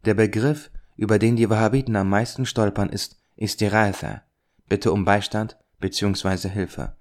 Der 0.05 0.13
Begriff, 0.13 0.71
über 0.95 1.19
den 1.19 1.37
die 1.37 1.49
Wahhabiten 1.49 1.97
am 1.97 2.11
meisten 2.11 2.45
stolpern, 2.45 2.91
ist 2.91 3.22
Istiratha, 3.37 4.23
Bitte 4.69 4.93
um 4.93 5.05
Beistand 5.05 5.57
bzw. 5.81 6.49
Hilfe. 6.49 6.97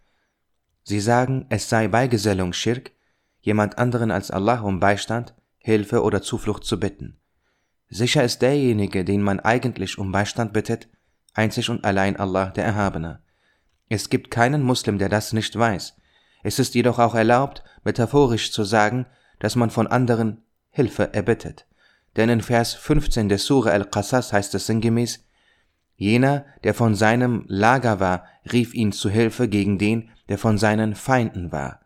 Sie 0.83 0.99
sagen, 0.99 1.45
es 1.49 1.69
sei 1.69 1.87
Beigesellung 1.87 2.53
Schirk, 2.53 2.91
jemand 3.41 3.77
anderen 3.77 4.11
als 4.11 4.31
Allah 4.31 4.61
um 4.61 4.79
Beistand, 4.79 5.35
Hilfe 5.57 6.03
oder 6.03 6.21
Zuflucht 6.21 6.63
zu 6.63 6.79
bitten. 6.79 7.19
Sicher 7.89 8.23
ist 8.23 8.41
derjenige, 8.41 9.05
den 9.05 9.21
man 9.21 9.39
eigentlich 9.39 9.97
um 9.97 10.11
Beistand 10.11 10.53
bittet, 10.53 10.89
einzig 11.33 11.69
und 11.69 11.83
allein 11.83 12.15
Allah 12.17 12.47
der 12.47 12.65
Erhabene. 12.65 13.21
Es 13.89 14.09
gibt 14.09 14.31
keinen 14.31 14.63
Muslim, 14.63 14.97
der 14.97 15.09
das 15.09 15.33
nicht 15.33 15.57
weiß. 15.57 15.95
Es 16.43 16.59
ist 16.59 16.75
jedoch 16.75 16.97
auch 16.97 17.13
erlaubt, 17.13 17.63
metaphorisch 17.83 18.51
zu 18.51 18.63
sagen, 18.63 19.05
dass 19.39 19.55
man 19.55 19.69
von 19.69 19.87
anderen 19.87 20.43
Hilfe 20.69 21.13
erbittet. 21.13 21.67
Denn 22.15 22.29
in 22.29 22.41
Vers 22.41 22.73
15 22.73 23.29
der 23.29 23.37
Sure 23.37 23.71
Al-Qasas 23.71 24.33
heißt 24.33 24.55
es 24.55 24.65
sinngemäß, 24.65 25.25
Jener, 26.01 26.45
der 26.63 26.73
von 26.73 26.95
seinem 26.95 27.45
Lager 27.47 27.99
war, 27.99 28.25
rief 28.51 28.73
ihn 28.73 28.91
zu 28.91 29.07
Hilfe 29.07 29.47
gegen 29.47 29.77
den, 29.77 30.09
der 30.29 30.39
von 30.39 30.57
seinen 30.57 30.95
Feinden 30.95 31.51
war. 31.51 31.81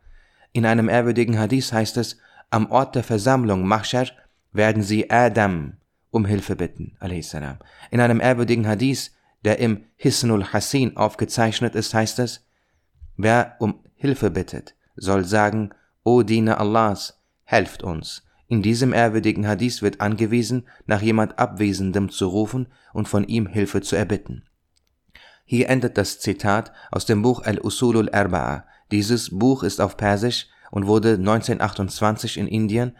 In 0.54 0.66
einem 0.66 0.88
ehrwürdigen 0.88 1.38
Hadith 1.38 1.74
heißt 1.74 1.98
es, 1.98 2.18
am 2.50 2.72
Ort 2.72 2.96
der 2.96 3.04
Versammlung 3.04 3.68
Mahshar 3.68 4.08
werden 4.54 4.84
sie 4.84 5.10
Adam, 5.10 5.74
um 6.12 6.24
Hilfe 6.24 6.56
bitten. 6.56 6.96
In 7.92 8.00
einem 8.00 8.22
ehrwürdigen 8.22 8.66
Hadith, 8.66 9.12
der 9.44 9.60
im 9.60 9.84
Hisnul 9.98 10.46
Hasin 10.46 10.96
aufgezeichnet 10.96 11.76
ist, 11.76 11.94
heißt 11.94 12.20
es, 12.20 12.48
wer 13.18 13.58
um 13.60 13.84
Hilfe 13.96 14.32
bittet, 14.32 14.76
soll 14.96 15.26
sagen, 15.26 15.72
O 16.06 16.24
Diener 16.24 16.62
Allahs, 16.62 17.20
helft 17.44 17.84
uns. 17.84 18.25
In 18.48 18.62
diesem 18.62 18.94
ehrwürdigen 18.94 19.48
Hadith 19.48 19.82
wird 19.82 20.02
angewiesen, 20.02 20.68
nach 20.86 21.02
jemand 21.02 21.40
Abwesendem 21.40 22.10
zu 22.10 22.28
rufen 22.28 22.68
und 22.94 23.08
von 23.08 23.24
ihm 23.24 23.48
Hilfe 23.48 23.82
zu 23.82 23.96
erbitten. 23.96 24.44
Hier 25.46 25.70
endet 25.70 25.98
das 25.98 26.20
Zitat 26.20 26.72
aus 26.92 27.06
dem 27.06 27.22
Buch 27.22 27.44
Al-Usulul 27.44 28.10
Arba'a. 28.10 28.64
Dieses 28.92 29.38
Buch 29.38 29.64
ist 29.64 29.82
auf 29.82 29.98
Persisch 29.98 30.48
und 30.72 30.88
wurde 30.88 31.14
1928 31.14 32.38
in 32.38 32.48
Indien 32.48 32.96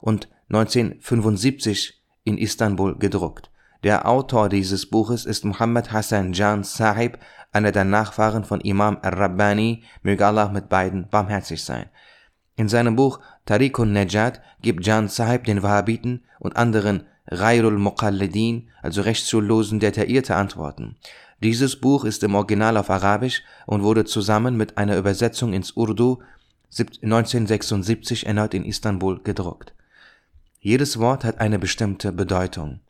und 0.00 0.28
1975 0.48 2.02
in 2.24 2.38
Istanbul 2.38 2.96
gedruckt. 2.98 3.50
Der 3.82 4.06
Autor 4.08 4.48
dieses 4.48 4.90
Buches 4.90 5.26
ist 5.26 5.44
Muhammad 5.44 5.92
Hassan 5.92 6.32
Jan 6.32 6.64
Sahib, 6.64 7.18
einer 7.52 7.72
der 7.72 7.84
Nachfahren 7.84 8.44
von 8.44 8.60
Imam 8.60 8.98
al-Rabbani, 9.02 9.84
möge 10.02 10.26
Allah 10.26 10.48
mit 10.48 10.68
beiden 10.68 11.08
barmherzig 11.08 11.62
sein. 11.62 11.86
In 12.56 12.68
seinem 12.68 12.96
Buch 12.96 13.20
Tariqun 13.44 13.92
Najat 13.92 14.40
gibt 14.62 14.86
Jan 14.86 15.08
Sahib 15.08 15.44
den 15.44 15.62
Wahhabiten 15.62 16.24
und 16.38 16.56
anderen 16.56 17.06
Ghairul 17.28 17.78
Muqallidin, 17.78 18.68
also 18.82 19.02
Rechtsschullosen, 19.02 19.80
detaillierte 19.80 20.36
Antworten. 20.36 20.96
Dieses 21.42 21.80
Buch 21.80 22.04
ist 22.04 22.22
im 22.22 22.34
Original 22.34 22.76
auf 22.76 22.88
Arabisch 22.88 23.42
und 23.66 23.82
wurde 23.82 24.04
zusammen 24.04 24.56
mit 24.56 24.78
einer 24.78 24.96
Übersetzung 24.96 25.52
ins 25.52 25.72
Urdu 25.72 26.22
1976 26.78 28.26
erneut 28.26 28.54
in 28.54 28.64
Istanbul 28.64 29.22
gedruckt. 29.22 29.74
Jedes 30.60 30.98
Wort 30.98 31.24
hat 31.24 31.40
eine 31.40 31.58
bestimmte 31.58 32.12
Bedeutung. 32.12 32.80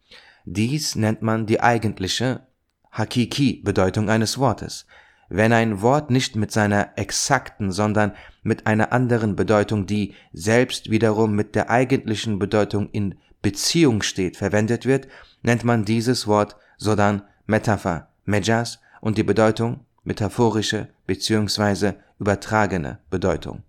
Dies 0.45 0.95
nennt 0.95 1.23
man 1.23 1.47
die 1.47 1.61
eigentliche 1.61 2.47
Hakiki-Bedeutung 2.93 4.09
eines 4.09 4.39
Wortes. 4.39 4.87
Wenn 5.29 5.53
ein 5.53 5.83
Wort 5.83 6.11
nicht 6.11 6.37
mit 6.37 6.53
seiner 6.53 6.91
exakten, 6.97 7.73
sondern 7.73 8.13
mit 8.43 8.67
einer 8.67 8.93
anderen 8.93 9.35
Bedeutung, 9.35 9.87
die 9.87 10.15
selbst 10.33 10.91
wiederum 10.91 11.35
mit 11.35 11.55
der 11.55 11.71
eigentlichen 11.71 12.39
Bedeutung 12.39 12.89
in 12.91 13.17
Beziehung 13.43 14.03
steht, 14.03 14.37
verwendet 14.37 14.87
wird, 14.87 15.09
nennt 15.43 15.65
man 15.65 15.85
dieses 15.85 16.27
Wort 16.27 16.57
sodann 16.77 17.23
Metapher, 17.47 18.09
Mejas 18.25 18.81
und 19.01 19.19
die 19.19 19.23
Bedeutung 19.23 19.81
metaphorische 20.05 20.89
bzw. 21.07 21.95
übertragene 22.19 22.99
Bedeutung. 23.11 23.63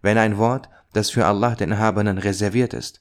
Wenn 0.00 0.18
ein 0.18 0.38
Wort, 0.38 0.68
das 0.92 1.10
für 1.10 1.26
Allah 1.26 1.54
den 1.54 1.72
Erhabenen 1.72 2.18
reserviert 2.18 2.74
ist, 2.74 3.00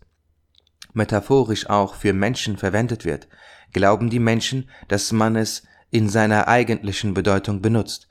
metaphorisch 0.94 1.70
auch 1.70 1.96
für 1.96 2.14
Menschen 2.14 2.58
verwendet 2.58 3.06
wird, 3.06 3.28
glauben 3.74 4.10
die 4.10 4.20
Menschen, 4.20 4.70
dass 4.88 5.12
man 5.12 5.36
es 5.36 5.64
in 5.92 6.10
seiner 6.10 6.48
eigentlichen 6.48 7.14
Bedeutung 7.14 7.62
benutzt. 7.62 8.08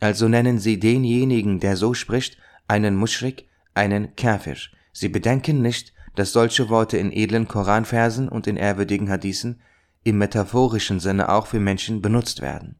Also 0.00 0.28
nennen 0.28 0.58
sie 0.58 0.80
denjenigen, 0.80 1.60
der 1.60 1.76
so 1.76 1.94
spricht, 1.94 2.38
einen 2.66 2.96
Muschrik, 2.96 3.46
einen 3.74 4.16
Kafir. 4.16 4.56
Sie 4.92 5.08
bedenken 5.08 5.62
nicht, 5.62 5.92
dass 6.16 6.32
solche 6.32 6.68
Worte 6.68 6.96
in 6.98 7.12
edlen 7.12 7.46
Koranversen 7.46 8.28
und 8.28 8.46
in 8.46 8.56
ehrwürdigen 8.56 9.08
Hadithen 9.10 9.60
im 10.02 10.18
metaphorischen 10.18 11.00
Sinne 11.00 11.28
auch 11.28 11.46
für 11.46 11.60
Menschen 11.60 12.02
benutzt 12.02 12.40
werden. 12.40 12.76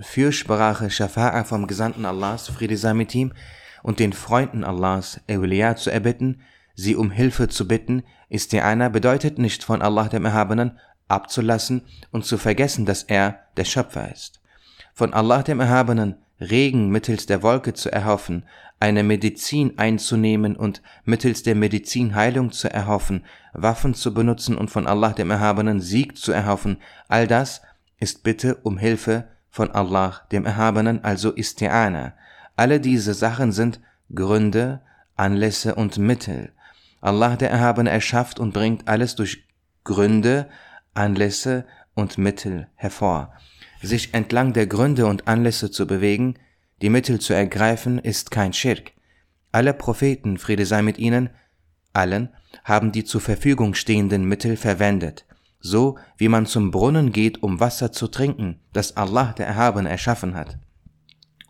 Fürsprache 0.00 0.86
Shafa'a 0.86 1.44
vom 1.44 1.66
Gesandten 1.66 2.06
Allahs, 2.06 2.48
Friede 2.48 2.76
sei 2.76 2.94
mit 2.94 3.14
ihm, 3.14 3.32
und 3.82 3.98
den 3.98 4.12
Freunden 4.12 4.64
Allahs, 4.64 5.20
Ewliya 5.28 5.76
zu 5.76 5.90
erbitten, 5.90 6.40
sie 6.74 6.96
um 6.96 7.10
Hilfe 7.10 7.48
zu 7.48 7.66
bitten, 7.66 8.04
Isti'ana 8.30 8.88
bedeutet 8.88 9.38
nicht 9.38 9.64
von 9.64 9.82
Allah 9.82 10.08
dem 10.08 10.24
Erhabenen 10.24 10.78
abzulassen 11.08 11.82
und 12.12 12.24
zu 12.24 12.38
vergessen, 12.38 12.86
dass 12.86 13.02
er 13.02 13.40
der 13.56 13.64
Schöpfer 13.64 14.12
ist. 14.12 14.40
von 14.98 15.14
Allah 15.14 15.44
dem 15.44 15.60
Erhabenen 15.60 16.16
Regen 16.40 16.88
mittels 16.90 17.26
der 17.26 17.44
Wolke 17.44 17.72
zu 17.72 17.88
erhoffen, 17.90 18.44
eine 18.80 19.04
Medizin 19.04 19.78
einzunehmen 19.78 20.56
und 20.56 20.82
mittels 21.04 21.44
der 21.44 21.54
Medizin 21.54 22.16
Heilung 22.16 22.50
zu 22.50 22.68
erhoffen, 22.68 23.24
Waffen 23.52 23.94
zu 23.94 24.12
benutzen 24.12 24.56
und 24.56 24.72
von 24.72 24.88
Allah 24.88 25.12
dem 25.12 25.30
Erhabenen 25.30 25.80
Sieg 25.80 26.16
zu 26.16 26.32
erhoffen, 26.32 26.78
all 27.06 27.28
das 27.28 27.62
ist 28.00 28.24
Bitte 28.24 28.56
um 28.56 28.76
Hilfe 28.76 29.28
von 29.50 29.70
Allah 29.70 30.22
dem 30.32 30.44
Erhabenen, 30.46 31.04
also 31.04 31.30
Isti'ana. 31.30 32.14
Alle 32.56 32.80
diese 32.80 33.14
Sachen 33.14 33.52
sind 33.52 33.80
Gründe, 34.12 34.80
Anlässe 35.14 35.76
und 35.76 35.98
Mittel. 35.98 36.52
Allah 37.00 37.36
der 37.36 37.50
Erhabene 37.50 37.90
erschafft 37.90 38.40
und 38.40 38.52
bringt 38.52 38.88
alles 38.88 39.14
durch 39.14 39.44
Gründe, 39.84 40.48
Anlässe 40.98 41.64
und 41.94 42.18
Mittel 42.18 42.68
hervor. 42.74 43.32
Sich 43.80 44.12
entlang 44.14 44.52
der 44.52 44.66
Gründe 44.66 45.06
und 45.06 45.28
Anlässe 45.28 45.70
zu 45.70 45.86
bewegen, 45.86 46.34
die 46.82 46.90
Mittel 46.90 47.20
zu 47.20 47.32
ergreifen, 47.32 47.98
ist 47.98 48.30
kein 48.30 48.52
Schirk. 48.52 48.92
Alle 49.52 49.72
Propheten, 49.72 50.38
Friede 50.38 50.66
sei 50.66 50.82
mit 50.82 50.98
ihnen, 50.98 51.30
allen, 51.92 52.30
haben 52.64 52.92
die 52.92 53.04
zur 53.04 53.20
Verfügung 53.20 53.74
stehenden 53.74 54.24
Mittel 54.24 54.56
verwendet, 54.56 55.24
so 55.60 55.98
wie 56.16 56.28
man 56.28 56.46
zum 56.46 56.70
Brunnen 56.70 57.12
geht, 57.12 57.42
um 57.42 57.60
Wasser 57.60 57.92
zu 57.92 58.08
trinken, 58.08 58.60
das 58.72 58.96
Allah 58.96 59.32
der 59.32 59.46
Erhabene 59.46 59.88
erschaffen 59.88 60.34
hat. 60.34 60.58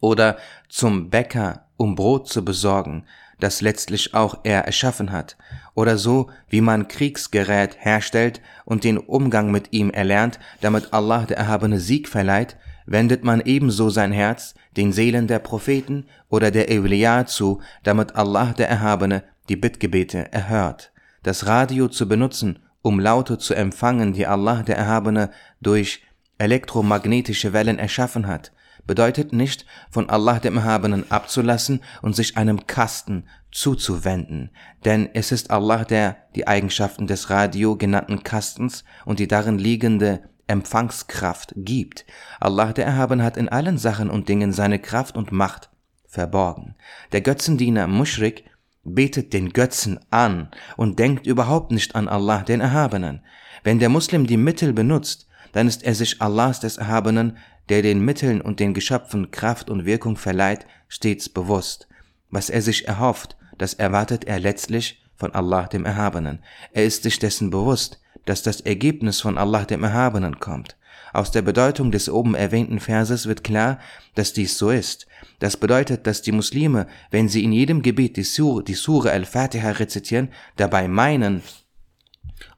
Oder 0.01 0.37
zum 0.69 1.11
Bäcker, 1.11 1.67
um 1.77 1.95
Brot 1.95 2.29
zu 2.29 2.45
besorgen, 2.45 3.05
das 3.41 3.61
letztlich 3.61 4.15
auch 4.15 4.39
er 4.43 4.65
erschaffen 4.65 5.13
hat, 5.13 5.37
oder 5.75 5.97
so 5.97 6.31
wie 6.49 6.61
man 6.61 6.89
Kriegsgerät 6.89 7.77
herstellt 7.79 8.41
und 8.65 8.85
den 8.85 8.99
Umgang 8.99 9.51
mit 9.51 9.73
ihm 9.73 9.91
erlernt, 9.91 10.39
damit 10.61 10.93
Allah 10.93 11.25
der 11.25 11.39
Erhabene 11.39 11.79
Sieg 11.79 12.09
verleiht, 12.09 12.57
wendet 12.87 13.23
man 13.23 13.41
ebenso 13.41 13.91
sein 13.91 14.13
Herz 14.13 14.55
den 14.77 14.93
Seelen 14.93 15.27
der 15.27 15.39
Propheten 15.39 16.07
oder 16.29 16.51
der 16.51 16.71
Evliya 16.71 17.27
zu, 17.27 17.61
damit 17.83 18.17
Allah 18.17 18.55
der 18.57 18.69
Erhabene 18.69 19.23
die 19.49 19.57
Bittgebete 19.57 20.33
erhört. 20.33 20.93
Das 21.23 21.47
Radio 21.47 21.89
zu 21.89 22.09
benutzen, 22.09 22.61
um 22.83 23.01
Laute 23.01 23.39
zu 23.39 23.55
empfangen, 23.55 24.13
die 24.13 24.27
Allah 24.27 24.63
der 24.63 24.77
Erhabene 24.77 25.31
durch 25.61 26.03
elektromagnetische 26.39 27.53
Wellen 27.53 27.79
erschaffen 27.79 28.27
hat, 28.27 28.53
bedeutet 28.89 29.33
nicht, 29.33 29.67
von 29.89 30.11
Allah 30.11 30.41
dem 30.41 30.57
Erhabenen 30.57 31.09
abzulassen 31.13 31.83
und 32.03 32.17
sich 32.17 32.37
einem 32.37 32.67
Kasten 32.67 33.29
zuzuwenden, 33.53 34.51
denn 34.85 35.09
es 35.15 35.31
ist 35.31 35.53
Allah, 35.53 35.85
der 35.85 36.17
die 36.35 36.49
Eigenschaften 36.49 37.07
des 37.07 37.31
Radio 37.31 37.77
genannten 37.77 38.25
Kastens 38.25 38.85
und 39.05 39.21
die 39.21 39.29
darin 39.29 39.59
liegende 39.59 40.23
Empfangskraft 40.49 41.53
gibt. 41.57 42.05
Allah 42.41 42.73
der 42.73 42.87
Erhabene 42.87 43.23
hat 43.23 43.37
in 43.37 43.49
allen 43.49 43.79
Sachen 43.79 44.11
und 44.11 44.29
Dingen 44.29 44.53
seine 44.53 44.79
Kraft 44.79 45.17
und 45.17 45.31
Macht 45.31 45.71
verborgen. 46.07 46.75
Der 47.13 47.21
Götzendiener 47.21 47.87
Mushrik 47.87 48.45
betet 48.83 49.33
den 49.33 49.53
Götzen 49.53 50.01
an 50.11 50.49
und 50.77 50.99
denkt 50.99 51.27
überhaupt 51.27 51.71
nicht 51.71 51.95
an 51.95 52.09
Allah 52.09 52.43
den 52.43 52.61
Erhabenen. 52.61 53.23
Wenn 53.63 53.79
der 53.79 53.91
Muslim 53.91 54.27
die 54.27 54.39
Mittel 54.39 54.73
benutzt, 54.73 55.29
dann 55.53 55.67
ist 55.67 55.83
er 55.83 55.95
sich 55.95 56.21
Allahs 56.23 56.61
des 56.61 56.79
Erhabenen 56.79 57.37
der 57.69 57.83
den 57.83 58.05
Mitteln 58.05 58.41
und 58.41 58.61
den 58.61 58.75
Geschöpfen 58.75 59.31
Kraft 59.31 59.71
und 59.71 59.85
Wirkung 59.85 60.17
verleiht, 60.17 60.67
stets 60.89 61.29
bewusst. 61.29 61.89
Was 62.31 62.51
er 62.51 62.63
sich 62.63 62.89
erhofft, 62.89 63.37
das 63.57 63.75
erwartet 63.75 64.25
er 64.25 64.39
letztlich 64.39 65.03
von 65.17 65.35
Allah 65.35 65.67
dem 65.67 65.85
Erhabenen. 65.85 66.41
Er 66.73 66.85
ist 66.85 67.03
sich 67.03 67.19
dessen 67.19 67.51
bewusst, 67.51 68.01
dass 68.25 68.43
das 68.43 68.61
Ergebnis 68.61 69.21
von 69.21 69.37
Allah 69.39 69.65
dem 69.65 69.83
Erhabenen 69.83 70.39
kommt. 70.39 70.77
Aus 71.13 71.31
der 71.31 71.43
Bedeutung 71.43 71.91
des 71.91 72.09
oben 72.09 72.35
erwähnten 72.35 72.81
Verses 72.81 73.27
wird 73.27 73.43
klar, 73.43 73.79
dass 74.15 74.33
dies 74.33 74.59
so 74.59 74.71
ist. 74.71 75.07
Das 75.39 75.57
bedeutet, 75.57 76.07
dass 76.07 76.23
die 76.23 76.33
Muslime, 76.33 76.87
wenn 77.11 77.29
sie 77.29 77.45
in 77.45 77.53
jedem 77.53 77.83
Gebet 77.83 78.17
die 78.17 78.25
Surah, 78.25 78.63
die 78.63 78.75
Surah 78.75 79.11
al-Fatiha 79.11 79.71
rezitieren, 79.71 80.29
dabei 80.57 80.87
meinen, 80.87 81.43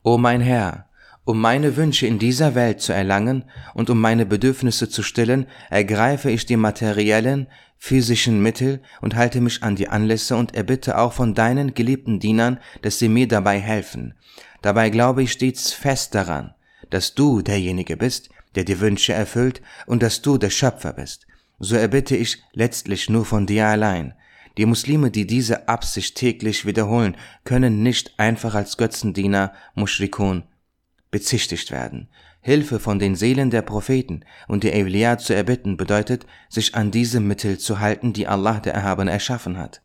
O 0.02 0.18
mein 0.18 0.40
Herr, 0.40 0.89
um 1.30 1.40
meine 1.40 1.76
Wünsche 1.76 2.08
in 2.08 2.18
dieser 2.18 2.56
Welt 2.56 2.80
zu 2.80 2.92
erlangen 2.92 3.44
und 3.72 3.88
um 3.88 4.00
meine 4.00 4.26
Bedürfnisse 4.26 4.88
zu 4.88 5.04
stillen, 5.04 5.46
ergreife 5.70 6.28
ich 6.28 6.44
die 6.44 6.56
materiellen, 6.56 7.46
physischen 7.78 8.42
Mittel 8.42 8.80
und 9.00 9.14
halte 9.14 9.40
mich 9.40 9.62
an 9.62 9.76
die 9.76 9.88
Anlässe 9.88 10.36
und 10.36 10.56
erbitte 10.56 10.98
auch 10.98 11.12
von 11.12 11.34
deinen 11.34 11.72
geliebten 11.72 12.18
Dienern, 12.18 12.58
dass 12.82 12.98
sie 12.98 13.08
mir 13.08 13.28
dabei 13.28 13.60
helfen. 13.60 14.14
Dabei 14.60 14.90
glaube 14.90 15.22
ich 15.22 15.30
stets 15.30 15.72
fest 15.72 16.16
daran, 16.16 16.52
dass 16.90 17.14
du 17.14 17.42
derjenige 17.42 17.96
bist, 17.96 18.30
der 18.56 18.64
die 18.64 18.80
Wünsche 18.80 19.12
erfüllt 19.12 19.62
und 19.86 20.02
dass 20.02 20.22
du 20.22 20.36
der 20.36 20.50
Schöpfer 20.50 20.94
bist. 20.94 21.28
So 21.60 21.76
erbitte 21.76 22.16
ich 22.16 22.42
letztlich 22.54 23.08
nur 23.08 23.24
von 23.24 23.46
dir 23.46 23.68
allein. 23.68 24.14
Die 24.58 24.66
Muslime, 24.66 25.12
die 25.12 25.28
diese 25.28 25.68
Absicht 25.68 26.16
täglich 26.16 26.66
wiederholen, 26.66 27.16
können 27.44 27.84
nicht 27.84 28.18
einfach 28.18 28.56
als 28.56 28.76
Götzendiener, 28.76 29.52
Mushrikun 29.76 30.42
bezichtigt 31.10 31.70
werden. 31.70 32.08
Hilfe 32.40 32.78
von 32.80 32.98
den 32.98 33.16
Seelen 33.16 33.50
der 33.50 33.62
Propheten 33.62 34.24
und 34.48 34.64
der 34.64 34.74
Evliya 34.74 35.18
zu 35.18 35.34
erbitten 35.34 35.76
bedeutet, 35.76 36.26
sich 36.48 36.74
an 36.74 36.90
diese 36.90 37.20
Mittel 37.20 37.58
zu 37.58 37.80
halten, 37.80 38.12
die 38.12 38.26
Allah 38.26 38.60
der 38.60 38.74
Erhabene 38.74 39.10
erschaffen 39.10 39.58
hat. 39.58 39.82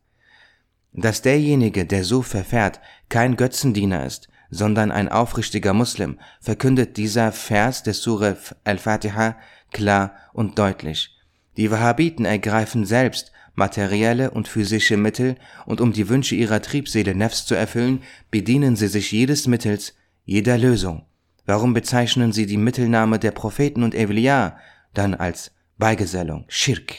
Dass 0.93 1.21
derjenige, 1.21 1.85
der 1.85 2.05
so 2.05 2.21
verfährt, 2.21 2.79
kein 3.09 3.35
Götzendiener 3.35 4.05
ist, 4.05 4.29
sondern 4.49 4.91
ein 4.91 5.09
aufrichtiger 5.09 5.73
Muslim, 5.73 6.17
verkündet 6.39 6.95
dieser 6.95 7.33
Vers 7.33 7.83
des 7.83 8.01
Surah 8.01 8.37
al-Fatiha 8.63 9.35
klar 9.71 10.15
und 10.31 10.57
deutlich. 10.57 11.11
Die 11.57 11.71
Wahhabiten 11.71 12.23
ergreifen 12.23 12.85
selbst 12.85 13.33
materielle 13.55 14.31
und 14.31 14.47
physische 14.47 14.97
Mittel, 14.97 15.35
und 15.65 15.81
um 15.81 15.93
die 15.93 16.09
Wünsche 16.09 16.35
ihrer 16.35 16.61
Triebseele 16.61 17.15
Nefs 17.15 17.45
zu 17.45 17.55
erfüllen, 17.55 18.03
bedienen 18.29 18.75
sie 18.75 18.87
sich 18.87 19.11
jedes 19.11 19.47
Mittels, 19.47 19.95
jeder 20.25 20.57
Lösung. 20.57 21.05
Warum 21.45 21.73
bezeichnen 21.73 22.31
sie 22.31 22.45
die 22.45 22.57
Mittelnahme 22.57 23.19
der 23.19 23.31
Propheten 23.31 23.83
und 23.83 23.93
Evliya 23.93 24.57
dann 24.93 25.13
als 25.13 25.51
Beigesellung, 25.77 26.45
Schirk? 26.47 26.93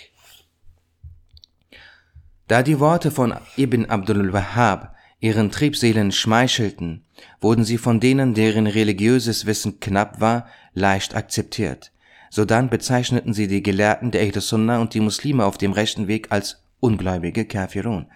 Da 2.47 2.63
die 2.63 2.79
Worte 2.79 3.11
von 3.11 3.35
Ibn 3.57 3.87
Abdul 3.87 4.33
Wahhab 4.33 4.95
ihren 5.19 5.51
Triebseelen 5.51 6.13
schmeichelten, 6.13 7.05
wurden 7.41 7.65
sie 7.65 7.79
von 7.79 7.99
denen, 7.99 8.35
deren 8.35 8.67
religiöses 8.67 9.47
Wissen 9.47 9.81
knapp 9.81 10.21
war, 10.21 10.47
leicht 10.75 11.17
akzeptiert. 11.17 11.91
Sodann 12.31 12.69
bezeichneten 12.69 13.35
sie 13.35 13.49
die 13.49 13.63
Gelehrten 13.63 14.11
der 14.11 14.23
Ahl 14.23 14.41
Sunnah 14.41 14.79
und 14.79 14.95
die 14.95 15.01
Muslime 15.01 15.45
auf 15.45 15.59
dem 15.59 15.73
rechten 15.73 16.07
Weg 16.07 16.31
als 16.31 16.63
ungläubige 16.81 17.47
Kafirun. 17.47 18.07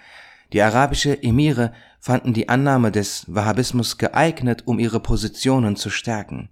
Die 0.53 0.63
arabische 0.63 1.21
Emire 1.23 1.73
fanden 2.01 2.33
die 2.33 2.49
Annahme 2.49 2.91
des 2.91 3.25
Wahhabismus 3.29 3.99
geeignet, 3.99 4.63
um 4.65 4.79
ihre 4.79 5.01
Positionen 5.01 5.77
zu 5.77 5.91
stärken. 5.91 6.49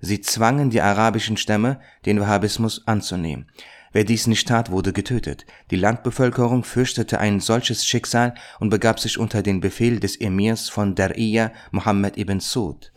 Sie 0.00 0.20
zwangen 0.20 0.70
die 0.70 0.82
arabischen 0.82 1.36
Stämme, 1.36 1.80
den 2.04 2.20
Wahhabismus 2.20 2.86
anzunehmen. 2.86 3.50
Wer 3.92 4.04
dies 4.04 4.28
nicht 4.28 4.46
tat, 4.46 4.70
wurde 4.70 4.92
getötet. 4.92 5.46
Die 5.70 5.76
Landbevölkerung 5.76 6.62
fürchtete 6.62 7.18
ein 7.18 7.40
solches 7.40 7.84
Schicksal 7.84 8.34
und 8.60 8.70
begab 8.70 9.00
sich 9.00 9.18
unter 9.18 9.42
den 9.42 9.60
Befehl 9.60 9.98
des 9.98 10.20
Emirs 10.20 10.68
von 10.68 10.94
Dar'iyya 10.94 11.50
Muhammad 11.72 12.16
ibn 12.16 12.38
Sud. 12.38 12.92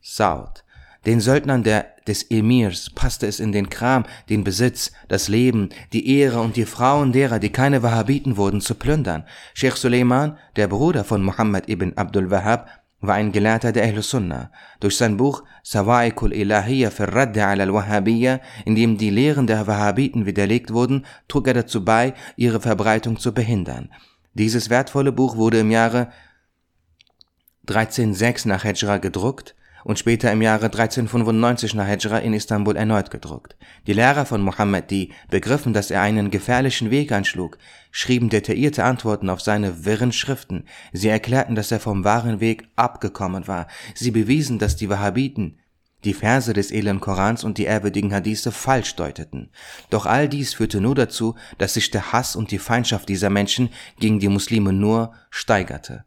Saud 0.00 0.62
den 1.06 1.20
Söldnern 1.20 1.62
der, 1.62 1.86
des 2.06 2.30
Emirs 2.30 2.90
passte 2.90 3.26
es 3.26 3.40
in 3.40 3.52
den 3.52 3.70
Kram, 3.70 4.04
den 4.28 4.44
Besitz, 4.44 4.92
das 5.08 5.28
Leben, 5.28 5.70
die 5.92 6.18
Ehre 6.18 6.40
und 6.40 6.56
die 6.56 6.64
Frauen 6.64 7.12
derer, 7.12 7.38
die 7.38 7.50
keine 7.50 7.82
Wahhabiten 7.82 8.36
wurden, 8.36 8.60
zu 8.60 8.74
plündern. 8.74 9.24
Sheikh 9.54 9.76
Suleiman, 9.76 10.38
der 10.56 10.68
Bruder 10.68 11.04
von 11.04 11.22
Muhammad 11.22 11.68
ibn 11.68 11.92
Abdul 11.96 12.30
Wahhab, 12.30 12.68
war 13.00 13.16
ein 13.16 13.32
Gelehrter 13.32 13.72
der 13.72 13.84
Ahl 13.84 14.00
Sunnah. 14.00 14.52
Durch 14.78 14.96
sein 14.96 15.16
Buch 15.16 15.42
Sawaikul 15.64 16.32
Ilahiyya 16.32 16.90
für 16.90 17.12
Radde 17.12 17.44
al-Wahhabiyya, 17.44 18.40
in 18.64 18.76
dem 18.76 18.96
die 18.96 19.10
Lehren 19.10 19.48
der 19.48 19.66
Wahhabiten 19.66 20.24
widerlegt 20.24 20.72
wurden, 20.72 21.04
trug 21.26 21.48
er 21.48 21.54
dazu 21.54 21.84
bei, 21.84 22.14
ihre 22.36 22.60
Verbreitung 22.60 23.18
zu 23.18 23.34
behindern. 23.34 23.90
Dieses 24.34 24.70
wertvolle 24.70 25.10
Buch 25.10 25.36
wurde 25.36 25.58
im 25.58 25.72
Jahre 25.72 26.12
1306 27.68 28.44
nach 28.44 28.62
Hijra 28.62 28.98
gedruckt 28.98 29.56
und 29.84 29.98
später 29.98 30.30
im 30.32 30.42
Jahre 30.42 30.66
1395 30.66 31.74
nach 31.74 31.86
Hijra 31.86 32.18
in 32.18 32.34
Istanbul 32.34 32.76
erneut 32.76 33.10
gedruckt. 33.10 33.56
Die 33.86 33.92
Lehrer 33.92 34.26
von 34.26 34.42
Mohammed, 34.42 34.90
die 34.90 35.12
begriffen, 35.30 35.72
dass 35.72 35.90
er 35.90 36.02
einen 36.02 36.30
gefährlichen 36.30 36.90
Weg 36.90 37.12
einschlug, 37.12 37.58
schrieben 37.90 38.28
detaillierte 38.28 38.84
Antworten 38.84 39.28
auf 39.28 39.40
seine 39.40 39.84
wirren 39.84 40.12
Schriften. 40.12 40.64
Sie 40.92 41.08
erklärten, 41.08 41.54
dass 41.54 41.72
er 41.72 41.80
vom 41.80 42.04
wahren 42.04 42.40
Weg 42.40 42.68
abgekommen 42.76 43.46
war. 43.48 43.66
Sie 43.94 44.10
bewiesen, 44.10 44.58
dass 44.58 44.76
die 44.76 44.88
Wahhabiten 44.88 45.58
die 46.04 46.14
Verse 46.14 46.52
des 46.52 46.70
edlen 46.70 47.00
Korans 47.00 47.44
und 47.44 47.58
die 47.58 47.64
ehrwürdigen 47.64 48.12
Hadithe 48.12 48.50
falsch 48.50 48.96
deuteten. 48.96 49.50
Doch 49.90 50.06
all 50.06 50.28
dies 50.28 50.54
führte 50.54 50.80
nur 50.80 50.94
dazu, 50.94 51.36
dass 51.58 51.74
sich 51.74 51.90
der 51.90 52.12
Hass 52.12 52.34
und 52.34 52.50
die 52.50 52.58
Feindschaft 52.58 53.08
dieser 53.08 53.30
Menschen 53.30 53.70
gegen 53.98 54.18
die 54.18 54.28
Muslime 54.28 54.72
nur 54.72 55.12
steigerte. 55.30 56.04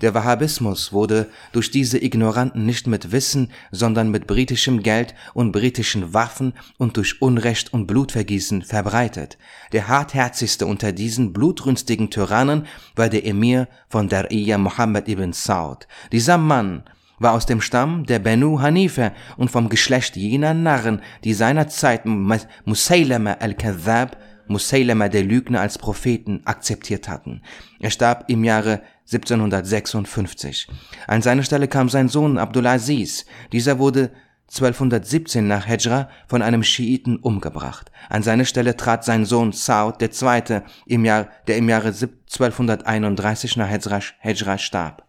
Der 0.00 0.14
Wahhabismus 0.14 0.92
wurde 0.92 1.28
durch 1.52 1.70
diese 1.70 2.02
Ignoranten 2.02 2.64
nicht 2.64 2.86
mit 2.86 3.12
Wissen, 3.12 3.50
sondern 3.70 4.10
mit 4.10 4.26
britischem 4.26 4.82
Geld 4.82 5.14
und 5.34 5.52
britischen 5.52 6.14
Waffen 6.14 6.52
und 6.78 6.96
durch 6.96 7.20
Unrecht 7.20 7.72
und 7.72 7.86
Blutvergießen 7.86 8.62
verbreitet. 8.62 9.38
Der 9.72 9.88
hartherzigste 9.88 10.66
unter 10.66 10.92
diesen 10.92 11.32
blutrünstigen 11.32 12.10
Tyrannen 12.10 12.66
war 12.94 13.08
der 13.08 13.26
Emir 13.26 13.68
von 13.88 14.08
Dar'iyya 14.08 14.58
Muhammad 14.58 15.08
ibn 15.08 15.32
Saud. 15.32 15.86
Dieser 16.12 16.38
Mann 16.38 16.84
war 17.18 17.32
aus 17.32 17.46
dem 17.46 17.60
Stamm 17.60 18.06
der 18.06 18.20
Benu 18.20 18.60
Hanife 18.60 19.12
und 19.36 19.50
vom 19.50 19.68
Geschlecht 19.68 20.16
jener 20.16 20.54
Narren, 20.54 21.02
die 21.24 21.34
seinerzeit 21.34 22.06
Musaylama 22.06 23.32
al-Kadhab 23.40 24.16
Musaylama 24.48 25.08
der 25.08 25.24
Lügner 25.24 25.60
als 25.60 25.78
Propheten 25.78 26.40
akzeptiert 26.44 27.08
hatten. 27.08 27.42
Er 27.80 27.90
starb 27.90 28.24
im 28.28 28.44
Jahre 28.44 28.80
1756. 29.10 30.68
An 31.06 31.22
seine 31.22 31.42
Stelle 31.42 31.66
kam 31.66 31.88
sein 31.88 32.08
Sohn 32.08 32.36
Abdulaziz. 32.36 33.24
Dieser 33.52 33.78
wurde 33.78 34.10
1217 34.48 35.46
nach 35.46 35.66
Hejra 35.66 36.08
von 36.26 36.42
einem 36.42 36.62
Schiiten 36.62 37.16
umgebracht. 37.16 37.90
An 38.10 38.22
seine 38.22 38.44
Stelle 38.44 38.76
trat 38.76 39.04
sein 39.04 39.24
Sohn 39.24 39.52
Saud 39.52 40.02
II. 40.02 40.42
Der 40.46 40.64
im 40.86 41.04
Jahre 41.04 41.88
1231 41.88 43.56
nach 43.56 43.68
Hejra, 43.68 44.00
Hejra 44.18 44.58
starb. 44.58 45.06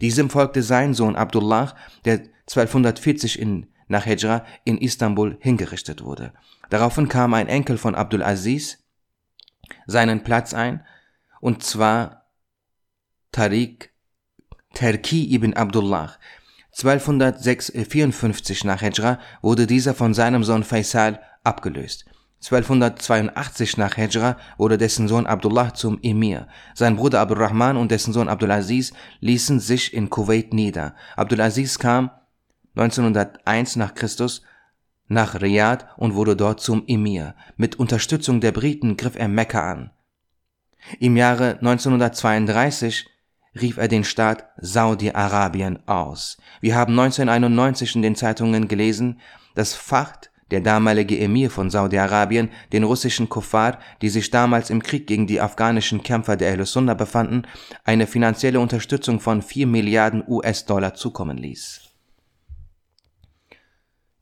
Diesem 0.00 0.30
folgte 0.30 0.62
sein 0.62 0.94
Sohn 0.94 1.16
Abdullah, 1.16 1.74
der 2.04 2.22
1240 2.48 3.38
in, 3.38 3.66
nach 3.88 4.06
Hejra 4.06 4.44
in 4.64 4.78
Istanbul 4.78 5.36
hingerichtet 5.40 6.02
wurde. 6.02 6.32
Daraufhin 6.70 7.08
kam 7.08 7.34
ein 7.34 7.48
Enkel 7.48 7.76
von 7.76 7.94
Abdul 7.94 8.22
Aziz, 8.22 8.78
seinen 9.86 10.22
Platz 10.22 10.54
ein, 10.54 10.84
und 11.40 11.62
zwar 11.62 12.21
Tariq 13.32 13.88
Terki 14.74 15.34
ibn 15.34 15.54
Abdullah. 15.54 16.18
1254 16.72 18.64
nach 18.64 18.82
Hijra 18.82 19.18
wurde 19.40 19.66
dieser 19.66 19.94
von 19.94 20.12
seinem 20.12 20.44
Sohn 20.44 20.64
Faisal 20.64 21.18
abgelöst. 21.42 22.04
1282 22.42 23.78
nach 23.78 23.94
Hijra 23.96 24.36
wurde 24.58 24.76
dessen 24.76 25.08
Sohn 25.08 25.26
Abdullah 25.26 25.72
zum 25.72 25.98
Emir. 26.02 26.46
Sein 26.74 26.96
Bruder 26.96 27.20
Abdurrahman 27.20 27.78
und 27.78 27.90
dessen 27.90 28.12
Sohn 28.12 28.28
Abdulaziz 28.28 28.92
ließen 29.20 29.60
sich 29.60 29.94
in 29.94 30.10
Kuwait 30.10 30.52
nieder. 30.52 30.94
Abdulaziz 31.16 31.78
kam 31.78 32.10
1901 32.76 33.76
nach 33.76 33.94
Christus 33.94 34.42
nach 35.08 35.40
Riyadh 35.40 35.86
und 35.96 36.14
wurde 36.14 36.36
dort 36.36 36.60
zum 36.60 36.84
Emir. 36.86 37.34
Mit 37.56 37.76
Unterstützung 37.76 38.42
der 38.42 38.52
Briten 38.52 38.98
griff 38.98 39.16
er 39.16 39.28
Mekka 39.28 39.72
an. 39.72 39.90
Im 40.98 41.16
Jahre 41.16 41.58
1932 41.60 43.08
rief 43.60 43.76
er 43.76 43.88
den 43.88 44.04
Staat 44.04 44.44
Saudi-Arabien 44.58 45.86
aus. 45.86 46.38
Wir 46.60 46.76
haben 46.76 46.98
1991 46.98 47.96
in 47.96 48.02
den 48.02 48.16
Zeitungen 48.16 48.68
gelesen, 48.68 49.20
dass 49.54 49.74
Fahd, 49.74 50.30
der 50.50 50.60
damalige 50.60 51.18
Emir 51.18 51.50
von 51.50 51.70
Saudi-Arabien, 51.70 52.50
den 52.72 52.84
russischen 52.84 53.28
Kuffar, 53.28 53.78
die 54.02 54.10
sich 54.10 54.30
damals 54.30 54.70
im 54.70 54.82
Krieg 54.82 55.06
gegen 55.06 55.26
die 55.26 55.40
afghanischen 55.40 56.02
Kämpfer 56.02 56.36
der 56.36 56.52
Ahl-Sunna 56.52 56.94
befanden, 56.94 57.42
eine 57.84 58.06
finanzielle 58.06 58.60
Unterstützung 58.60 59.20
von 59.20 59.42
4 59.42 59.66
Milliarden 59.66 60.22
US-Dollar 60.26 60.94
zukommen 60.94 61.38
ließ. 61.38 61.80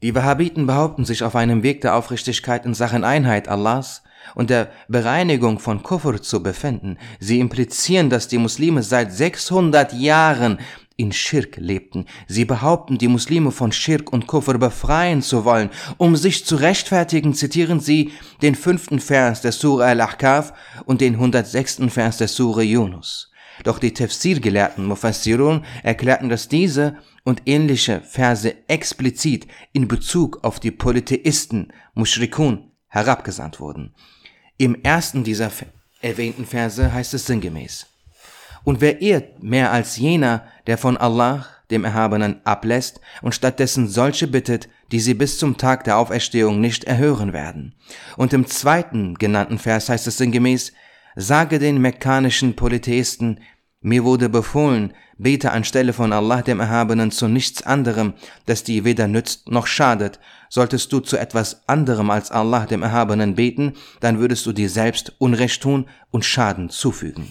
Die 0.03 0.15
Wahhabiten 0.15 0.67
behaupten 0.67 1.05
sich 1.05 1.23
auf 1.25 1.37
einem 1.37 1.63
Weg 1.63 1.83
der 1.83 1.95
Aufrichtigkeit 1.95 2.65
in 2.65 2.75
Sachen 2.75 3.05
Einheit 3.05 3.49
Allahs 3.49 4.03
und 4.35 4.51
der 4.51 4.71
Bereinigung 4.89 5.59
von 5.59 5.83
Kufr 5.83 6.21
zu 6.23 6.43
befinden. 6.43 6.99
Sie 7.19 7.41
implizieren, 7.41 8.11
dass 8.11 8.29
die 8.29 8.39
Muslime 8.39 8.83
seit 8.83 9.13
600 9.13 9.93
Jahren 9.93 10.59
in 11.01 11.13
Schirk 11.13 11.57
lebten. 11.57 12.05
Sie 12.29 12.45
behaupten, 12.45 12.99
die 12.99 13.09
Muslime 13.09 13.53
von 13.53 13.73
Schirk 13.73 14.13
und 14.13 14.27
Kufr 14.27 14.59
befreien 14.59 15.23
zu 15.23 15.47
wollen. 15.47 15.71
Um 15.97 16.15
sich 16.15 16.45
zu 16.45 16.57
rechtfertigen, 16.57 17.33
zitieren 17.33 17.81
sie 17.81 18.13
den 18.43 18.55
fünften 18.55 19.01
Vers 19.01 19.41
der 19.41 19.53
Surah 19.53 19.87
Al-Ahkaf 19.87 20.53
und 20.85 21.01
den 21.01 21.15
106. 21.15 21.81
Vers 21.89 22.19
der 22.19 22.29
Surah 22.29 22.63
Yunus. 22.63 23.31
Doch 23.65 23.79
die 23.79 23.95
Tafsir-Gelehrten 23.95 24.85
Mufassirun 24.87 25.65
erklärten, 25.83 26.29
dass 26.29 26.49
diese 26.49 26.97
und 27.25 27.43
ähnliche 27.47 28.01
Verse 28.03 28.55
explizit 28.69 29.47
in 29.73 29.89
Bezug 29.89 30.45
auf 30.45 30.61
die 30.61 30.71
Polytheisten, 30.71 31.73
Mushrikun, 31.95 32.70
herabgesandt 32.91 33.59
wurden. 33.61 33.95
Im 34.59 34.83
ersten 34.83 35.25
dieser 35.25 35.51
erwähnten 36.03 36.45
Verse 36.45 36.93
heißt 36.93 37.15
es 37.15 37.25
sinngemäß, 37.25 37.87
Und 38.63 38.83
wer 38.83 39.01
irrt 39.01 39.43
mehr 39.43 39.73
als 39.73 39.97
jener, 39.97 40.45
der 40.67 40.77
von 40.77 40.99
Allah, 40.99 41.47
dem 41.71 41.85
Erhabenen, 41.85 42.45
ablässt 42.45 43.01
und 43.23 43.35
stattdessen 43.35 43.89
solche 43.89 44.27
bittet, 44.27 44.69
die 44.93 45.01
sie 45.01 45.15
bis 45.15 45.39
zum 45.39 45.57
Tag 45.57 45.85
der 45.85 45.97
Auferstehung 45.97 46.61
nicht 46.61 46.85
erhören 46.85 47.33
werden. 47.33 47.75
Und 48.17 48.33
im 48.35 48.47
zweiten 48.47 49.15
genannten 49.15 49.59
Vers 49.59 49.89
heißt 49.89 50.07
es 50.07 50.19
sinngemäß, 50.19 50.73
Sage 51.17 51.59
den 51.59 51.81
mekkanischen 51.81 52.55
Polytheisten, 52.55 53.41
mir 53.81 54.05
wurde 54.05 54.29
befohlen, 54.29 54.93
bete 55.17 55.53
anstelle 55.53 55.93
von 55.93 56.13
Allah 56.13 56.43
dem 56.43 56.61
Erhabenen 56.61 57.11
zu 57.11 57.29
nichts 57.29 57.63
anderem, 57.63 58.15
das 58.47 58.63
dir 58.63 58.85
weder 58.85 59.09
nützt 59.09 59.49
noch 59.49 59.67
schadet. 59.67 60.21
Solltest 60.53 60.93
du 60.93 60.99
zu 60.99 61.17
etwas 61.17 61.67
anderem 61.69 62.11
als 62.11 62.33
Allah 62.33 62.67
dem 62.67 62.83
Erhabenen 62.83 63.37
beten, 63.37 63.75
dann 64.01 64.19
würdest 64.19 64.45
du 64.47 64.53
dir 64.53 64.69
selbst 64.69 65.15
Unrecht 65.19 65.63
tun 65.63 65.87
und 66.11 66.25
Schaden 66.25 66.71
zufügen. 66.71 67.31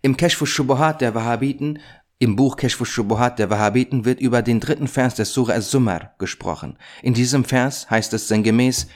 Im 0.00 0.16
Keshfu 0.16 0.46
Shubuhat 0.46 1.02
der 1.02 1.14
Wahhabiten, 1.14 1.78
im 2.18 2.34
Buch 2.34 2.56
Keshfu 2.56 2.86
Shubuhat 2.86 3.38
der 3.38 3.50
Wahhabiten 3.50 4.06
wird 4.06 4.20
über 4.20 4.40
den 4.40 4.58
dritten 4.58 4.88
Vers 4.88 5.16
des 5.16 5.34
Surah 5.34 5.52
As-Zumar 5.52 6.14
gesprochen. 6.18 6.78
In 7.02 7.12
diesem 7.12 7.44
Vers 7.44 7.90
heißt 7.90 8.14
es 8.14 8.26
sinngemäß, 8.26 8.88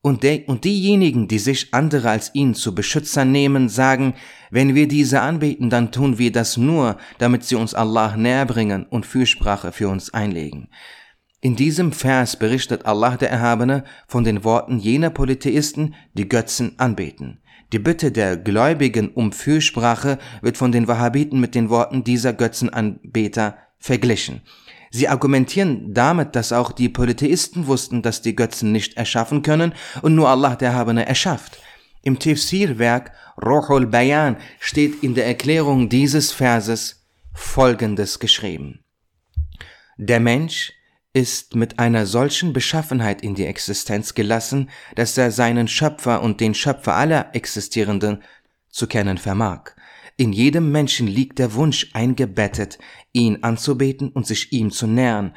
und, 0.00 0.24
de, 0.24 0.44
und 0.46 0.64
diejenigen, 0.64 1.28
die 1.28 1.38
sich 1.38 1.72
andere 1.74 2.10
als 2.10 2.34
ihn 2.34 2.54
zu 2.54 2.74
Beschützern 2.74 3.30
nehmen, 3.30 3.68
sagen, 3.68 4.14
wenn 4.50 4.74
wir 4.74 4.88
diese 4.88 5.20
anbeten, 5.20 5.70
dann 5.70 5.92
tun 5.92 6.18
wir 6.18 6.32
das 6.32 6.56
nur, 6.56 6.96
damit 7.18 7.44
sie 7.44 7.54
uns 7.54 7.74
Allah 7.74 8.16
näher 8.16 8.46
bringen 8.46 8.84
und 8.84 9.06
Fürsprache 9.06 9.70
für 9.70 9.88
uns 9.88 10.12
einlegen. 10.12 10.70
In 11.44 11.56
diesem 11.56 11.90
Vers 11.90 12.36
berichtet 12.36 12.86
Allah 12.86 13.16
der 13.16 13.28
Erhabene 13.28 13.82
von 14.06 14.22
den 14.22 14.44
Worten 14.44 14.78
jener 14.78 15.10
Polytheisten, 15.10 15.96
die 16.14 16.28
Götzen 16.28 16.78
anbeten. 16.78 17.42
Die 17.72 17.80
Bitte 17.80 18.12
der 18.12 18.36
Gläubigen 18.36 19.08
um 19.08 19.32
Fürsprache 19.32 20.20
wird 20.40 20.56
von 20.56 20.70
den 20.70 20.86
Wahhabiten 20.86 21.40
mit 21.40 21.56
den 21.56 21.68
Worten 21.68 22.04
dieser 22.04 22.32
Götzenanbeter 22.32 23.58
verglichen. 23.80 24.42
Sie 24.92 25.08
argumentieren 25.08 25.92
damit, 25.92 26.36
dass 26.36 26.52
auch 26.52 26.70
die 26.70 26.88
Polytheisten 26.88 27.66
wussten, 27.66 28.02
dass 28.02 28.22
die 28.22 28.36
Götzen 28.36 28.70
nicht 28.70 28.96
erschaffen 28.96 29.42
können 29.42 29.74
und 30.00 30.14
nur 30.14 30.28
Allah 30.28 30.54
der 30.54 30.70
Erhabene 30.70 31.06
erschafft. 31.06 31.58
Im 32.02 32.20
Tafsir-Werk 32.20 33.10
Ruhul 33.44 33.86
Bayan 33.86 34.36
steht 34.60 35.02
in 35.02 35.16
der 35.16 35.26
Erklärung 35.26 35.88
dieses 35.88 36.30
Verses 36.30 37.04
Folgendes 37.34 38.20
geschrieben. 38.20 38.84
Der 39.96 40.20
Mensch 40.20 40.72
ist 41.12 41.54
mit 41.54 41.78
einer 41.78 42.06
solchen 42.06 42.52
Beschaffenheit 42.52 43.22
in 43.22 43.34
die 43.34 43.44
Existenz 43.44 44.14
gelassen, 44.14 44.70
dass 44.94 45.18
er 45.18 45.30
seinen 45.30 45.68
Schöpfer 45.68 46.22
und 46.22 46.40
den 46.40 46.54
Schöpfer 46.54 46.94
aller 46.94 47.34
Existierenden 47.34 48.22
zu 48.70 48.86
kennen 48.86 49.18
vermag. 49.18 49.72
In 50.16 50.32
jedem 50.32 50.72
Menschen 50.72 51.06
liegt 51.06 51.38
der 51.38 51.54
Wunsch 51.54 51.90
eingebettet, 51.92 52.78
ihn 53.12 53.42
anzubeten 53.42 54.10
und 54.10 54.26
sich 54.26 54.52
ihm 54.52 54.70
zu 54.70 54.86
nähern. 54.86 55.34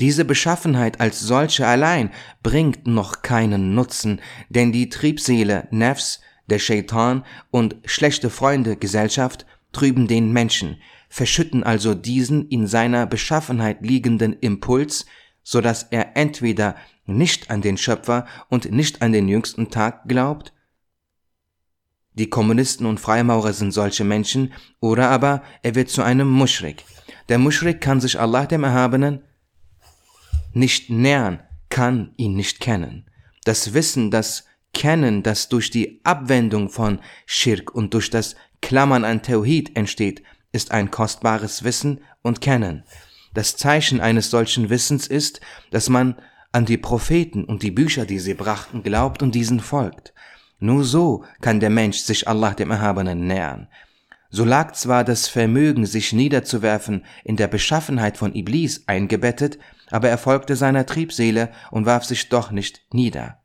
Diese 0.00 0.24
Beschaffenheit 0.24 1.00
als 1.00 1.20
solche 1.20 1.66
allein 1.66 2.10
bringt 2.42 2.86
noch 2.86 3.22
keinen 3.22 3.74
Nutzen, 3.74 4.20
denn 4.48 4.72
die 4.72 4.88
Triebseele, 4.88 5.68
Nefs, 5.70 6.20
der 6.48 6.58
Shaitan 6.58 7.24
und 7.50 7.76
schlechte 7.84 8.28
Freunde, 8.28 8.76
Gesellschaft 8.76 9.46
trüben 9.72 10.06
den 10.06 10.32
Menschen, 10.32 10.78
verschütten 11.14 11.62
also 11.62 11.94
diesen 11.94 12.48
in 12.48 12.66
seiner 12.66 13.06
Beschaffenheit 13.06 13.82
liegenden 13.82 14.32
Impuls, 14.32 15.06
so 15.44 15.60
dass 15.60 15.84
er 15.84 16.16
entweder 16.16 16.74
nicht 17.06 17.52
an 17.52 17.62
den 17.62 17.76
Schöpfer 17.76 18.26
und 18.48 18.72
nicht 18.72 19.00
an 19.00 19.12
den 19.12 19.28
jüngsten 19.28 19.70
Tag 19.70 20.08
glaubt, 20.08 20.52
die 22.14 22.28
Kommunisten 22.28 22.84
und 22.84 22.98
Freimaurer 22.98 23.52
sind 23.52 23.70
solche 23.70 24.02
Menschen, 24.02 24.54
oder 24.80 25.08
aber 25.08 25.44
er 25.62 25.76
wird 25.76 25.88
zu 25.88 26.02
einem 26.02 26.28
Muschrik. 26.28 26.84
Der 27.28 27.38
Muschrik 27.38 27.80
kann 27.80 28.00
sich 28.00 28.18
Allah 28.18 28.46
dem 28.46 28.64
Erhabenen 28.64 29.22
nicht 30.52 30.90
nähern, 30.90 31.44
kann 31.68 32.12
ihn 32.16 32.34
nicht 32.34 32.58
kennen. 32.58 33.08
Das 33.44 33.72
Wissen, 33.72 34.10
das 34.10 34.46
Kennen, 34.72 35.22
das 35.22 35.48
durch 35.48 35.70
die 35.70 36.00
Abwendung 36.02 36.70
von 36.70 36.98
Schirk 37.24 37.72
und 37.72 37.94
durch 37.94 38.10
das 38.10 38.34
Klammern 38.60 39.04
an 39.04 39.22
Tawhid 39.22 39.76
entsteht, 39.76 40.24
ist 40.54 40.70
ein 40.70 40.90
kostbares 40.90 41.64
Wissen 41.64 42.00
und 42.22 42.40
Kennen. 42.40 42.84
Das 43.34 43.56
Zeichen 43.56 44.00
eines 44.00 44.30
solchen 44.30 44.70
Wissens 44.70 45.06
ist, 45.06 45.40
dass 45.70 45.88
man 45.88 46.14
an 46.52 46.64
die 46.64 46.78
Propheten 46.78 47.44
und 47.44 47.64
die 47.64 47.72
Bücher, 47.72 48.06
die 48.06 48.20
sie 48.20 48.34
brachten, 48.34 48.84
glaubt 48.84 49.22
und 49.22 49.34
diesen 49.34 49.58
folgt. 49.58 50.14
Nur 50.60 50.84
so 50.84 51.24
kann 51.40 51.58
der 51.58 51.70
Mensch 51.70 51.98
sich 51.98 52.28
Allah 52.28 52.54
dem 52.54 52.70
Erhabenen 52.70 53.26
nähern. 53.26 53.66
So 54.30 54.44
lag 54.44 54.72
zwar 54.72 55.02
das 55.02 55.26
Vermögen, 55.26 55.86
sich 55.86 56.12
niederzuwerfen, 56.12 57.04
in 57.24 57.36
der 57.36 57.48
Beschaffenheit 57.48 58.16
von 58.16 58.34
Iblis 58.34 58.84
eingebettet, 58.86 59.58
aber 59.90 60.08
er 60.08 60.18
folgte 60.18 60.54
seiner 60.54 60.86
Triebseele 60.86 61.50
und 61.72 61.86
warf 61.86 62.04
sich 62.04 62.28
doch 62.28 62.52
nicht 62.52 62.82
nieder. 62.92 63.40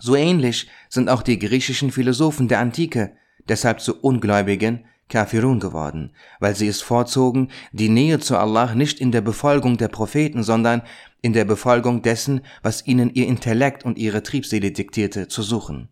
So 0.00 0.16
ähnlich 0.16 0.68
sind 0.88 1.08
auch 1.08 1.22
die 1.22 1.38
griechischen 1.38 1.92
Philosophen 1.92 2.48
der 2.48 2.58
Antike 2.58 3.16
deshalb 3.48 3.80
zu 3.80 4.00
Ungläubigen, 4.00 4.84
Kafirun 5.08 5.60
geworden, 5.60 6.12
weil 6.40 6.54
sie 6.54 6.68
es 6.68 6.82
vorzogen, 6.82 7.48
die 7.72 7.88
Nähe 7.88 8.18
zu 8.18 8.36
Allah 8.36 8.74
nicht 8.74 9.00
in 9.00 9.12
der 9.12 9.20
Befolgung 9.20 9.78
der 9.78 9.88
Propheten, 9.88 10.42
sondern 10.42 10.82
in 11.22 11.32
der 11.32 11.44
Befolgung 11.44 12.02
dessen, 12.02 12.42
was 12.62 12.86
ihnen 12.86 13.12
ihr 13.14 13.26
Intellekt 13.26 13.84
und 13.84 13.98
ihre 13.98 14.22
Triebseele 14.22 14.70
diktierte, 14.70 15.28
zu 15.28 15.42
suchen. 15.42 15.88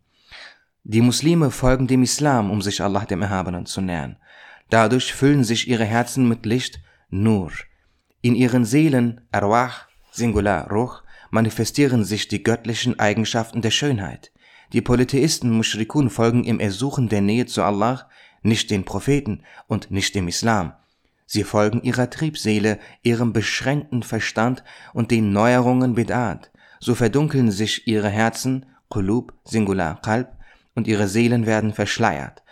Die 0.85 1.01
Muslime 1.01 1.51
folgen 1.51 1.89
dem 1.89 2.03
Islam, 2.03 2.51
um 2.51 2.63
sich 2.63 2.81
Allah 2.81 3.05
dem 3.05 3.23
Erhabenen 3.23 3.67
zu 3.67 3.81
nähern. 3.81 4.17
Dadurch 4.71 5.13
füllen 5.13 5.45
sich 5.45 5.69
ihre 5.69 5.85
Herzen 5.85 6.29
mit 6.29 6.47
Licht, 6.47 6.81
Nur. 7.09 7.51
In 8.21 8.35
ihren 8.35 8.65
Seelen, 8.65 9.21
Arwah, 9.33 9.73
Singular, 10.13 10.71
Ruch, 10.71 11.03
manifestieren 11.31 12.05
sich 12.05 12.29
die 12.29 12.43
göttlichen 12.43 12.99
Eigenschaften 12.99 13.63
der 13.63 13.71
Schönheit. 13.71 14.33
Die 14.73 14.81
Polytheisten 14.81 15.51
Mushrikun 15.51 16.11
folgen 16.11 16.45
im 16.45 16.59
Ersuchen 16.59 17.09
der 17.09 17.21
Nähe 17.21 17.47
zu 17.47 17.63
Allah 17.63 18.09
nicht 18.47 18.71
den 18.71 18.85
Propheten 18.85 19.43
und 19.67 19.91
nicht 19.91 20.15
dem 20.15 20.29
Islam. 20.29 20.73
Sie 21.27 21.43
folgen 21.43 21.83
ihrer 21.83 22.09
Triebseele, 22.09 22.79
ihrem 23.03 23.33
beschränkten 23.33 24.03
Verstand 24.03 24.63
und 24.95 25.11
den 25.11 25.33
Neuerungen 25.33 25.97
Bid'at. 25.97 26.51
So 26.79 26.95
verdunkeln 26.95 27.51
sich 27.51 27.87
ihre 27.89 28.09
Herzen, 28.09 28.67
Qulub, 28.89 29.35
Singular, 29.45 30.01
Qalb, 30.01 30.37
und 30.75 30.87
ihre 30.87 31.09
Seelen 31.09 31.47
werden 31.47 31.73
verschleiert. 31.73 32.43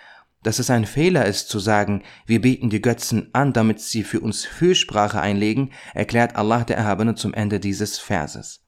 Dass 0.42 0.58
es 0.58 0.70
ein 0.70 0.86
Fehler 0.86 1.24
ist 1.26 1.48
zu 1.48 1.58
sagen, 1.58 2.02
wir 2.26 2.40
beten 2.40 2.68
die 2.68 2.82
Götzen 2.82 3.30
an, 3.32 3.52
damit 3.52 3.80
sie 3.80 4.02
für 4.02 4.20
uns 4.20 4.44
Fürsprache 4.44 5.20
einlegen, 5.20 5.72
erklärt 5.94 6.36
Allah 6.36 6.64
der 6.64 6.76
Erhabene 6.76 7.14
zum 7.14 7.32
Ende 7.32 7.60
dieses 7.60 7.98
Verses. 7.98 8.60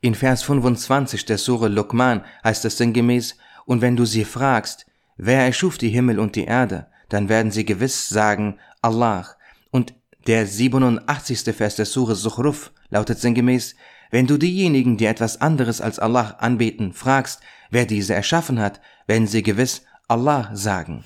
In 0.00 0.14
Vers 0.14 0.42
25 0.42 1.26
der 1.26 1.38
Sure 1.38 1.68
Luqman 1.68 2.24
heißt 2.44 2.64
es 2.64 2.78
sinngemäß, 2.78 3.36
und 3.66 3.80
wenn 3.80 3.96
du 3.96 4.04
sie 4.04 4.24
fragst, 4.24 4.86
wer 5.24 5.44
erschuf 5.46 5.78
die 5.78 5.90
Himmel 5.90 6.18
und 6.18 6.34
die 6.34 6.46
Erde, 6.46 6.88
dann 7.08 7.28
werden 7.28 7.52
sie 7.52 7.64
gewiss 7.64 8.08
sagen, 8.08 8.58
Allah. 8.80 9.28
Und 9.70 9.94
der 10.26 10.46
87. 10.46 11.54
Vers 11.54 11.76
der 11.76 11.86
Sure 11.86 12.16
Zuhruf 12.16 12.72
lautet 12.90 13.20
sinngemäß, 13.20 13.76
wenn 14.10 14.26
du 14.26 14.36
diejenigen, 14.36 14.96
die 14.96 15.06
etwas 15.06 15.40
anderes 15.40 15.80
als 15.80 16.00
Allah 16.00 16.36
anbeten, 16.40 16.92
fragst, 16.92 17.40
wer 17.70 17.86
diese 17.86 18.14
erschaffen 18.14 18.58
hat, 18.58 18.80
werden 19.06 19.28
sie 19.28 19.44
gewiss 19.44 19.82
Allah 20.08 20.50
sagen. 20.54 21.04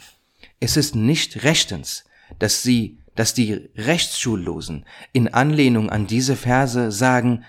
Es 0.60 0.78
ist 0.78 0.94
nicht 0.94 1.44
rechtens, 1.44 2.04
dass 2.38 2.62
sie, 2.62 2.98
dass 3.14 3.34
die 3.34 3.68
Rechtsschullosen 3.76 4.86
in 5.12 5.28
Anlehnung 5.28 5.90
an 5.90 6.06
diese 6.06 6.36
Verse 6.36 6.90
sagen, 6.90 7.44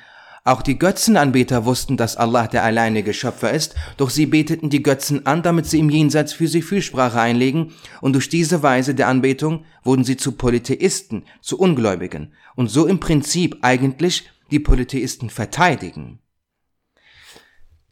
auch 0.48 0.62
die 0.62 0.80
Götzenanbeter 0.80 1.66
wussten, 1.66 1.98
dass 1.98 2.16
Allah 2.16 2.48
der 2.48 2.64
alleinige 2.64 3.14
Schöpfer 3.14 3.52
ist, 3.52 3.76
doch 3.98 4.10
sie 4.10 4.26
beteten 4.26 4.70
die 4.70 4.82
Götzen 4.82 5.26
an, 5.26 5.44
damit 5.44 5.66
sie 5.66 5.80
im 5.80 5.90
Jenseits 5.90 6.32
für 6.34 6.48
sie 6.48 6.62
Fürsprache 6.62 7.20
einlegen, 7.20 7.74
und 8.02 8.14
durch 8.14 8.30
diese 8.30 8.64
Weise 8.64 8.96
der 8.96 9.10
Anbetung 9.10 9.66
wurden 9.84 10.06
sie 10.06 10.16
zu 10.16 10.32
Polytheisten, 10.32 11.24
zu 11.42 11.60
Ungläubigen, 11.60 12.34
und 12.56 12.70
so 12.70 12.88
im 12.88 13.00
Prinzip 13.00 13.58
eigentlich 13.62 14.30
die 14.50 14.60
Polytheisten 14.60 15.30
verteidigen. 15.30 16.20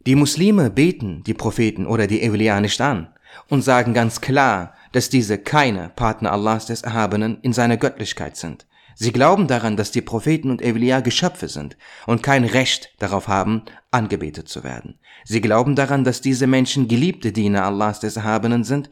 Die 0.07 0.15
Muslime 0.15 0.69
beten 0.69 1.23
die 1.23 1.33
Propheten 1.33 1.85
oder 1.85 2.07
die 2.07 2.21
Evliya 2.21 2.61
nicht 2.61 2.79
an 2.79 3.09
und 3.49 3.63
sagen 3.63 3.93
ganz 3.93 4.21
klar, 4.21 4.75
dass 4.93 5.09
diese 5.09 5.37
keine 5.37 5.89
Partner 5.89 6.31
Allahs 6.31 6.67
des 6.67 6.83
Erhabenen 6.83 7.39
in 7.41 7.51
seiner 7.51 7.75
Göttlichkeit 7.75 8.37
sind. 8.37 8.65
Sie 8.95 9.11
glauben 9.11 9.47
daran, 9.47 9.75
dass 9.75 9.91
die 9.91 10.01
Propheten 10.01 10.49
und 10.49 10.61
Evliya 10.61 11.01
Geschöpfe 11.01 11.49
sind 11.49 11.77
und 12.07 12.23
kein 12.23 12.45
Recht 12.45 12.93
darauf 12.99 13.27
haben, 13.27 13.63
angebetet 13.91 14.47
zu 14.47 14.63
werden. 14.63 14.99
Sie 15.25 15.41
glauben 15.41 15.75
daran, 15.75 16.05
dass 16.05 16.21
diese 16.21 16.47
Menschen 16.47 16.87
geliebte 16.87 17.33
Diener 17.33 17.65
Allahs 17.65 17.99
des 17.99 18.15
Erhabenen 18.15 18.63
sind 18.63 18.89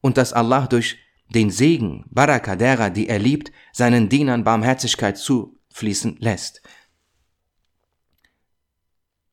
und 0.00 0.16
dass 0.16 0.32
Allah 0.32 0.66
durch 0.66 0.98
den 1.28 1.50
Segen, 1.50 2.04
Baraka 2.10 2.56
derer, 2.56 2.90
die 2.90 3.08
er 3.08 3.18
liebt, 3.18 3.52
seinen 3.72 4.08
Dienern 4.08 4.44
Barmherzigkeit 4.44 5.16
zufließen 5.16 6.16
lässt. 6.18 6.62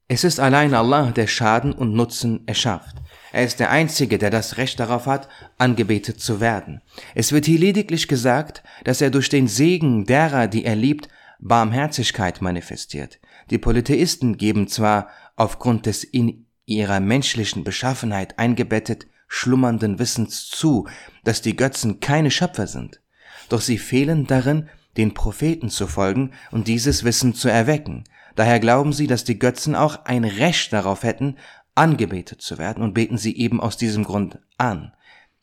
Es 0.08 0.24
ist 0.24 0.40
allein 0.40 0.76
Allah, 0.76 1.12
der 1.12 1.28
Schaden 1.28 1.74
und 1.74 1.94
Nutzen 1.94 2.48
erschafft. 2.48 2.98
Er 3.34 3.44
ist 3.44 3.60
der 3.60 3.72
Einzige, 3.72 4.20
der 4.20 4.30
das 4.30 4.58
Recht 4.58 4.80
darauf 4.80 5.08
hat, 5.08 5.28
angebetet 5.58 6.22
zu 6.22 6.40
werden. 6.40 6.82
Es 7.16 7.32
wird 7.32 7.46
hier 7.46 7.58
lediglich 7.58 8.08
gesagt, 8.08 8.64
dass 8.84 9.02
er 9.02 9.10
durch 9.10 9.28
den 9.28 9.48
Segen 9.48 10.06
derer, 10.06 10.48
die 10.48 10.64
er 10.64 10.76
liebt, 10.76 11.10
Barmherzigkeit 11.40 12.42
manifestiert. 12.42 13.20
Die 13.50 13.58
Polytheisten 13.58 14.38
geben 14.38 14.68
zwar 14.68 15.10
aufgrund 15.36 15.88
des 15.88 16.04
in 16.04 16.46
ihrer 16.68 17.00
menschlichen 17.00 17.64
Beschaffenheit 17.64 18.38
eingebettet 18.38 19.08
schlummernden 19.28 19.98
Wissens 19.98 20.48
zu, 20.48 20.88
dass 21.24 21.42
die 21.42 21.56
Götzen 21.56 22.00
keine 22.00 22.30
Schöpfer 22.30 22.68
sind, 22.68 23.02
doch 23.50 23.62
sie 23.62 23.80
fehlen 23.80 24.28
darin, 24.28 24.70
den 24.96 25.16
Propheten 25.16 25.70
zu 25.70 25.88
folgen 25.88 26.34
und 26.52 26.68
dieses 26.68 27.04
Wissen 27.04 27.34
zu 27.34 27.50
erwecken. 27.50 28.04
Daher 28.36 28.60
glauben 28.60 28.94
sie, 28.94 29.08
dass 29.08 29.24
die 29.24 29.40
Götzen 29.40 29.76
auch 29.76 30.06
ein 30.06 30.24
Recht 30.24 30.72
darauf 30.72 31.02
hätten, 31.02 31.38
angebetet 31.76 32.42
zu 32.42 32.58
werden 32.58 32.84
und 32.84 32.94
beten 32.94 33.18
sie 33.18 33.38
eben 33.38 33.60
aus 33.60 33.78
diesem 33.78 34.04
Grund 34.04 34.40
an. 34.58 34.94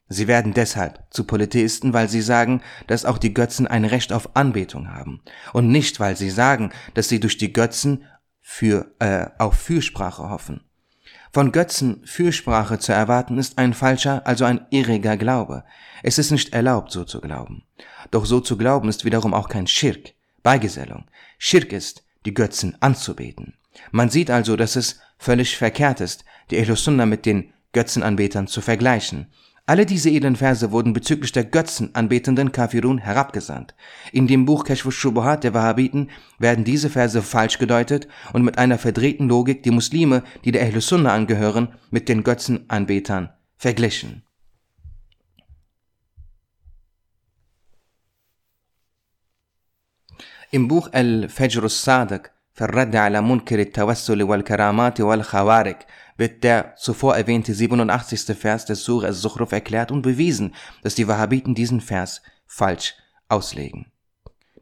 Sie 0.09 0.27
werden 0.27 0.55
deshalb 0.55 1.05
zu 1.11 1.25
Polytheisten, 1.25 1.93
weil 1.93 2.09
sie 2.09 2.21
sagen, 2.21 2.63
dass 2.89 3.05
auch 3.05 3.19
die 3.19 3.33
Götzen 3.33 3.69
ein 3.69 3.85
Recht 3.85 4.13
auf 4.13 4.35
Anbetung 4.35 4.93
haben 4.93 5.23
und 5.53 5.69
nicht, 5.69 6.01
weil 6.01 6.17
sie 6.17 6.31
sagen, 6.31 6.73
dass 6.95 7.09
sie 7.09 7.21
durch 7.21 7.39
die 7.39 7.53
Götzen 7.53 8.05
für, 8.41 8.93
äh, 8.99 9.27
auf 9.39 9.55
Fürsprache 9.55 10.29
hoffen. 10.29 10.63
Von 11.33 11.53
Götzen 11.53 12.05
Fürsprache 12.05 12.81
zu 12.81 12.93
erwarten 12.93 13.39
ist 13.39 13.57
ein 13.57 13.73
falscher, 13.73 14.27
also 14.27 14.45
ein 14.45 14.67
irriger 14.71 15.17
Glaube. 15.17 15.63
Es 16.03 16.19
ist 16.19 16.33
nicht 16.33 16.53
erlaubt, 16.53 16.91
so 16.91 17.05
zu 17.05 17.21
glauben. 17.21 17.63
Doch 18.11 18.27
so 18.27 18.41
zu 18.41 18.57
glauben 18.57 18.89
ist 18.89 19.05
wiederum 19.05 19.33
auch 19.33 19.49
kein 19.49 19.69
Schirk, 19.69 20.15
Beigesellung. 20.43 21.05
Schirk 21.39 21.73
ist, 21.73 22.03
die 22.27 22.35
Götzen 22.35 22.77
anzubeten. 22.81 23.55
Man 23.93 24.11
sieht 24.11 24.31
also, 24.31 24.57
dass 24.57 24.75
es 24.75 24.99
völlig 25.21 25.57
verkehrt 25.57 26.01
ist, 26.01 26.25
die 26.51 26.57
Ehlussunna 26.57 27.07
mit 27.07 27.27
den 27.27 27.53
Götzenanbetern 27.73 28.49
zu 28.49 28.61
vergleichen. 28.61 29.27
Alle 29.67 29.87
diese 29.87 30.11
edlen 30.11 30.35
Verse 30.35 30.73
wurden 30.73 30.95
bezüglich 30.95 31.31
der 31.31 31.45
götzenanbetenden 31.45 32.51
Kafirun 32.51 32.99
herabgesandt. 32.99 33.75
In 34.11 34.27
dem 34.27 34.47
Buch 34.47 34.65
Kashf 34.65 34.91
Shubuhat 34.91 35.45
der 35.45 35.55
Wahhabiten 35.55 36.11
werden 36.41 36.65
diese 36.65 36.91
Verse 36.91 37.23
falsch 37.23 37.59
gedeutet 37.59 38.09
und 38.33 38.43
mit 38.43 38.59
einer 38.59 38.79
verdrehten 38.79 39.29
Logik 39.29 39.63
die 39.63 39.71
Muslime, 39.71 40.25
die 40.45 40.51
der 40.51 40.63
Ehlussunna 40.63 41.13
angehören, 41.13 41.69
mit 41.91 42.09
den 42.09 42.25
Götzenanbetern 42.25 43.29
verglichen. 43.57 44.25
Im 50.51 50.67
Buch 50.67 50.89
Al-Fajr 50.93 51.63
al-Sadiq 51.63 52.33
في 52.54 52.64
الرد 52.64 52.96
على 52.96 53.22
منكر 53.22 53.60
التوسل 53.60 54.24
والكرامات 54.24 55.02
والخوارق 55.02 55.80
wird 56.18 56.44
der 56.44 56.76
zuvor 56.78 57.16
erwähnte 57.18 57.54
87. 57.54 58.38
Vers 58.38 58.66
des 58.66 58.86
Surah 58.86 59.08
al-Zukhruf 59.08 59.52
erklärt 59.52 59.92
und 59.92 60.02
bewiesen, 60.02 60.56
dass 60.82 60.96
die 60.96 61.08
Wahhabiten 61.08 61.56
diesen 61.56 61.82
Vers 61.82 62.22
falsch 62.48 62.96
auslegen. 63.28 63.92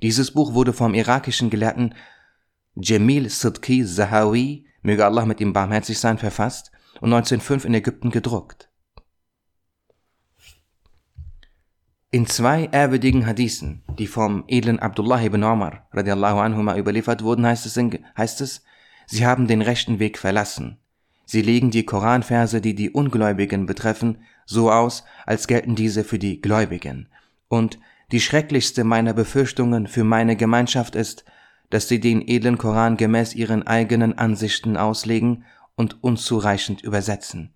Dieses 0.01 0.31
Buch 0.31 0.53
wurde 0.55 0.73
vom 0.73 0.95
irakischen 0.95 1.49
Gelehrten 1.49 1.93
Jamil 2.75 3.29
Sidki 3.29 3.85
Zahawi, 3.85 4.65
möge 4.81 5.05
Allah 5.05 5.25
mit 5.25 5.39
ihm 5.39 5.53
barmherzig 5.53 5.99
sein, 5.99 6.17
verfasst 6.17 6.71
und 7.01 7.13
1905 7.13 7.65
in 7.65 7.75
Ägypten 7.75 8.09
gedruckt. 8.09 8.66
In 12.10 12.26
zwei 12.26 12.70
ehrwürdigen 12.72 13.26
Hadithen, 13.26 13.82
die 13.98 14.06
vom 14.06 14.44
edlen 14.48 14.78
Abdullah 14.78 15.22
ibn 15.22 15.44
Omar 15.44 15.86
radiallahu 15.92 16.38
anhuma 16.38 16.78
überliefert 16.78 17.22
wurden, 17.22 17.44
heißt 17.44 17.66
es, 17.66 17.78
heißt 18.16 18.40
es, 18.40 18.62
sie 19.06 19.26
haben 19.26 19.46
den 19.46 19.60
rechten 19.60 19.98
Weg 19.98 20.16
verlassen. 20.16 20.78
Sie 21.26 21.42
legen 21.42 21.70
die 21.70 21.84
Koranverse, 21.84 22.62
die 22.62 22.74
die 22.74 22.88
Ungläubigen 22.88 23.66
betreffen, 23.66 24.22
so 24.46 24.72
aus, 24.72 25.04
als 25.26 25.46
gelten 25.46 25.74
diese 25.74 26.02
für 26.02 26.18
die 26.18 26.40
Gläubigen. 26.40 27.10
Und 27.48 27.78
die 28.10 28.20
schrecklichste 28.20 28.84
meiner 28.84 29.12
Befürchtungen 29.12 29.86
für 29.86 30.04
meine 30.04 30.34
Gemeinschaft 30.34 30.94
ist, 30.94 31.26
dass 31.68 31.88
sie 31.88 32.00
den 32.00 32.26
edlen 32.26 32.56
Koran 32.56 32.96
gemäß 32.96 33.34
ihren 33.34 33.66
eigenen 33.66 34.16
Ansichten 34.16 34.78
auslegen 34.78 35.44
und 35.76 36.02
unzureichend 36.02 36.80
übersetzen. 36.80 37.52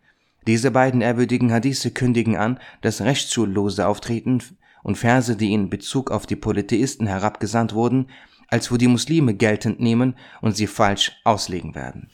Diese 0.46 0.70
beiden 0.70 1.00
ehrwürdigen 1.00 1.52
Hadithe 1.52 1.90
kündigen 1.90 2.36
an, 2.36 2.58
dass 2.80 3.00
rechtsschullose 3.00 3.86
Auftreten 3.86 4.42
und 4.82 4.96
Verse, 4.96 5.36
die 5.36 5.52
in 5.52 5.70
Bezug 5.70 6.10
auf 6.10 6.26
die 6.26 6.36
Polytheisten 6.36 7.06
herabgesandt 7.06 7.74
wurden, 7.74 8.10
als 8.48 8.66
für 8.66 8.78
die 8.78 8.88
Muslime 8.88 9.34
geltend 9.34 9.80
nehmen 9.80 10.16
und 10.40 10.56
sie 10.56 10.66
falsch 10.66 11.12
auslegen 11.24 11.74
werden. 11.74 12.10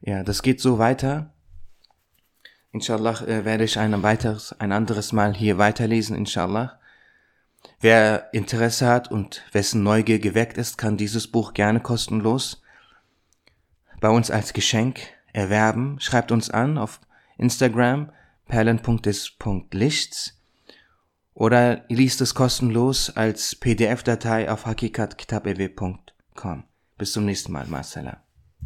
Ja, 0.00 0.22
das 0.22 0.42
geht 0.42 0.60
so 0.60 0.78
weiter. 0.78 1.32
Inshallah 2.72 3.20
äh, 3.22 3.44
werde 3.44 3.64
ich 3.64 3.78
ein 3.78 4.02
weiteres, 4.02 4.52
ein 4.58 4.72
anderes 4.72 5.12
Mal 5.12 5.34
hier 5.34 5.58
weiterlesen, 5.58 6.16
inshallah. 6.16 6.80
Wer 7.80 8.32
Interesse 8.32 8.86
hat 8.86 9.10
und 9.10 9.44
wessen 9.52 9.82
Neugier 9.82 10.18
geweckt 10.18 10.58
ist, 10.58 10.78
kann 10.78 10.96
dieses 10.96 11.28
Buch 11.28 11.52
gerne 11.52 11.80
kostenlos 11.80 12.61
bei 14.02 14.10
uns 14.10 14.30
als 14.30 14.52
Geschenk 14.52 15.00
erwerben. 15.32 15.98
Schreibt 16.00 16.30
uns 16.32 16.50
an 16.50 16.76
auf 16.76 17.00
Instagram 17.38 18.12
perlen.des.lichts 18.48 20.38
oder 21.32 21.84
liest 21.88 22.20
es 22.20 22.34
kostenlos 22.34 23.16
als 23.16 23.54
PDF-Datei 23.54 24.50
auf 24.50 24.66
hakikatkitabew.com. 24.66 26.64
Bis 26.98 27.12
zum 27.12 27.24
nächsten 27.24 27.52
Mal, 27.52 27.66
Marcella. 27.68 28.22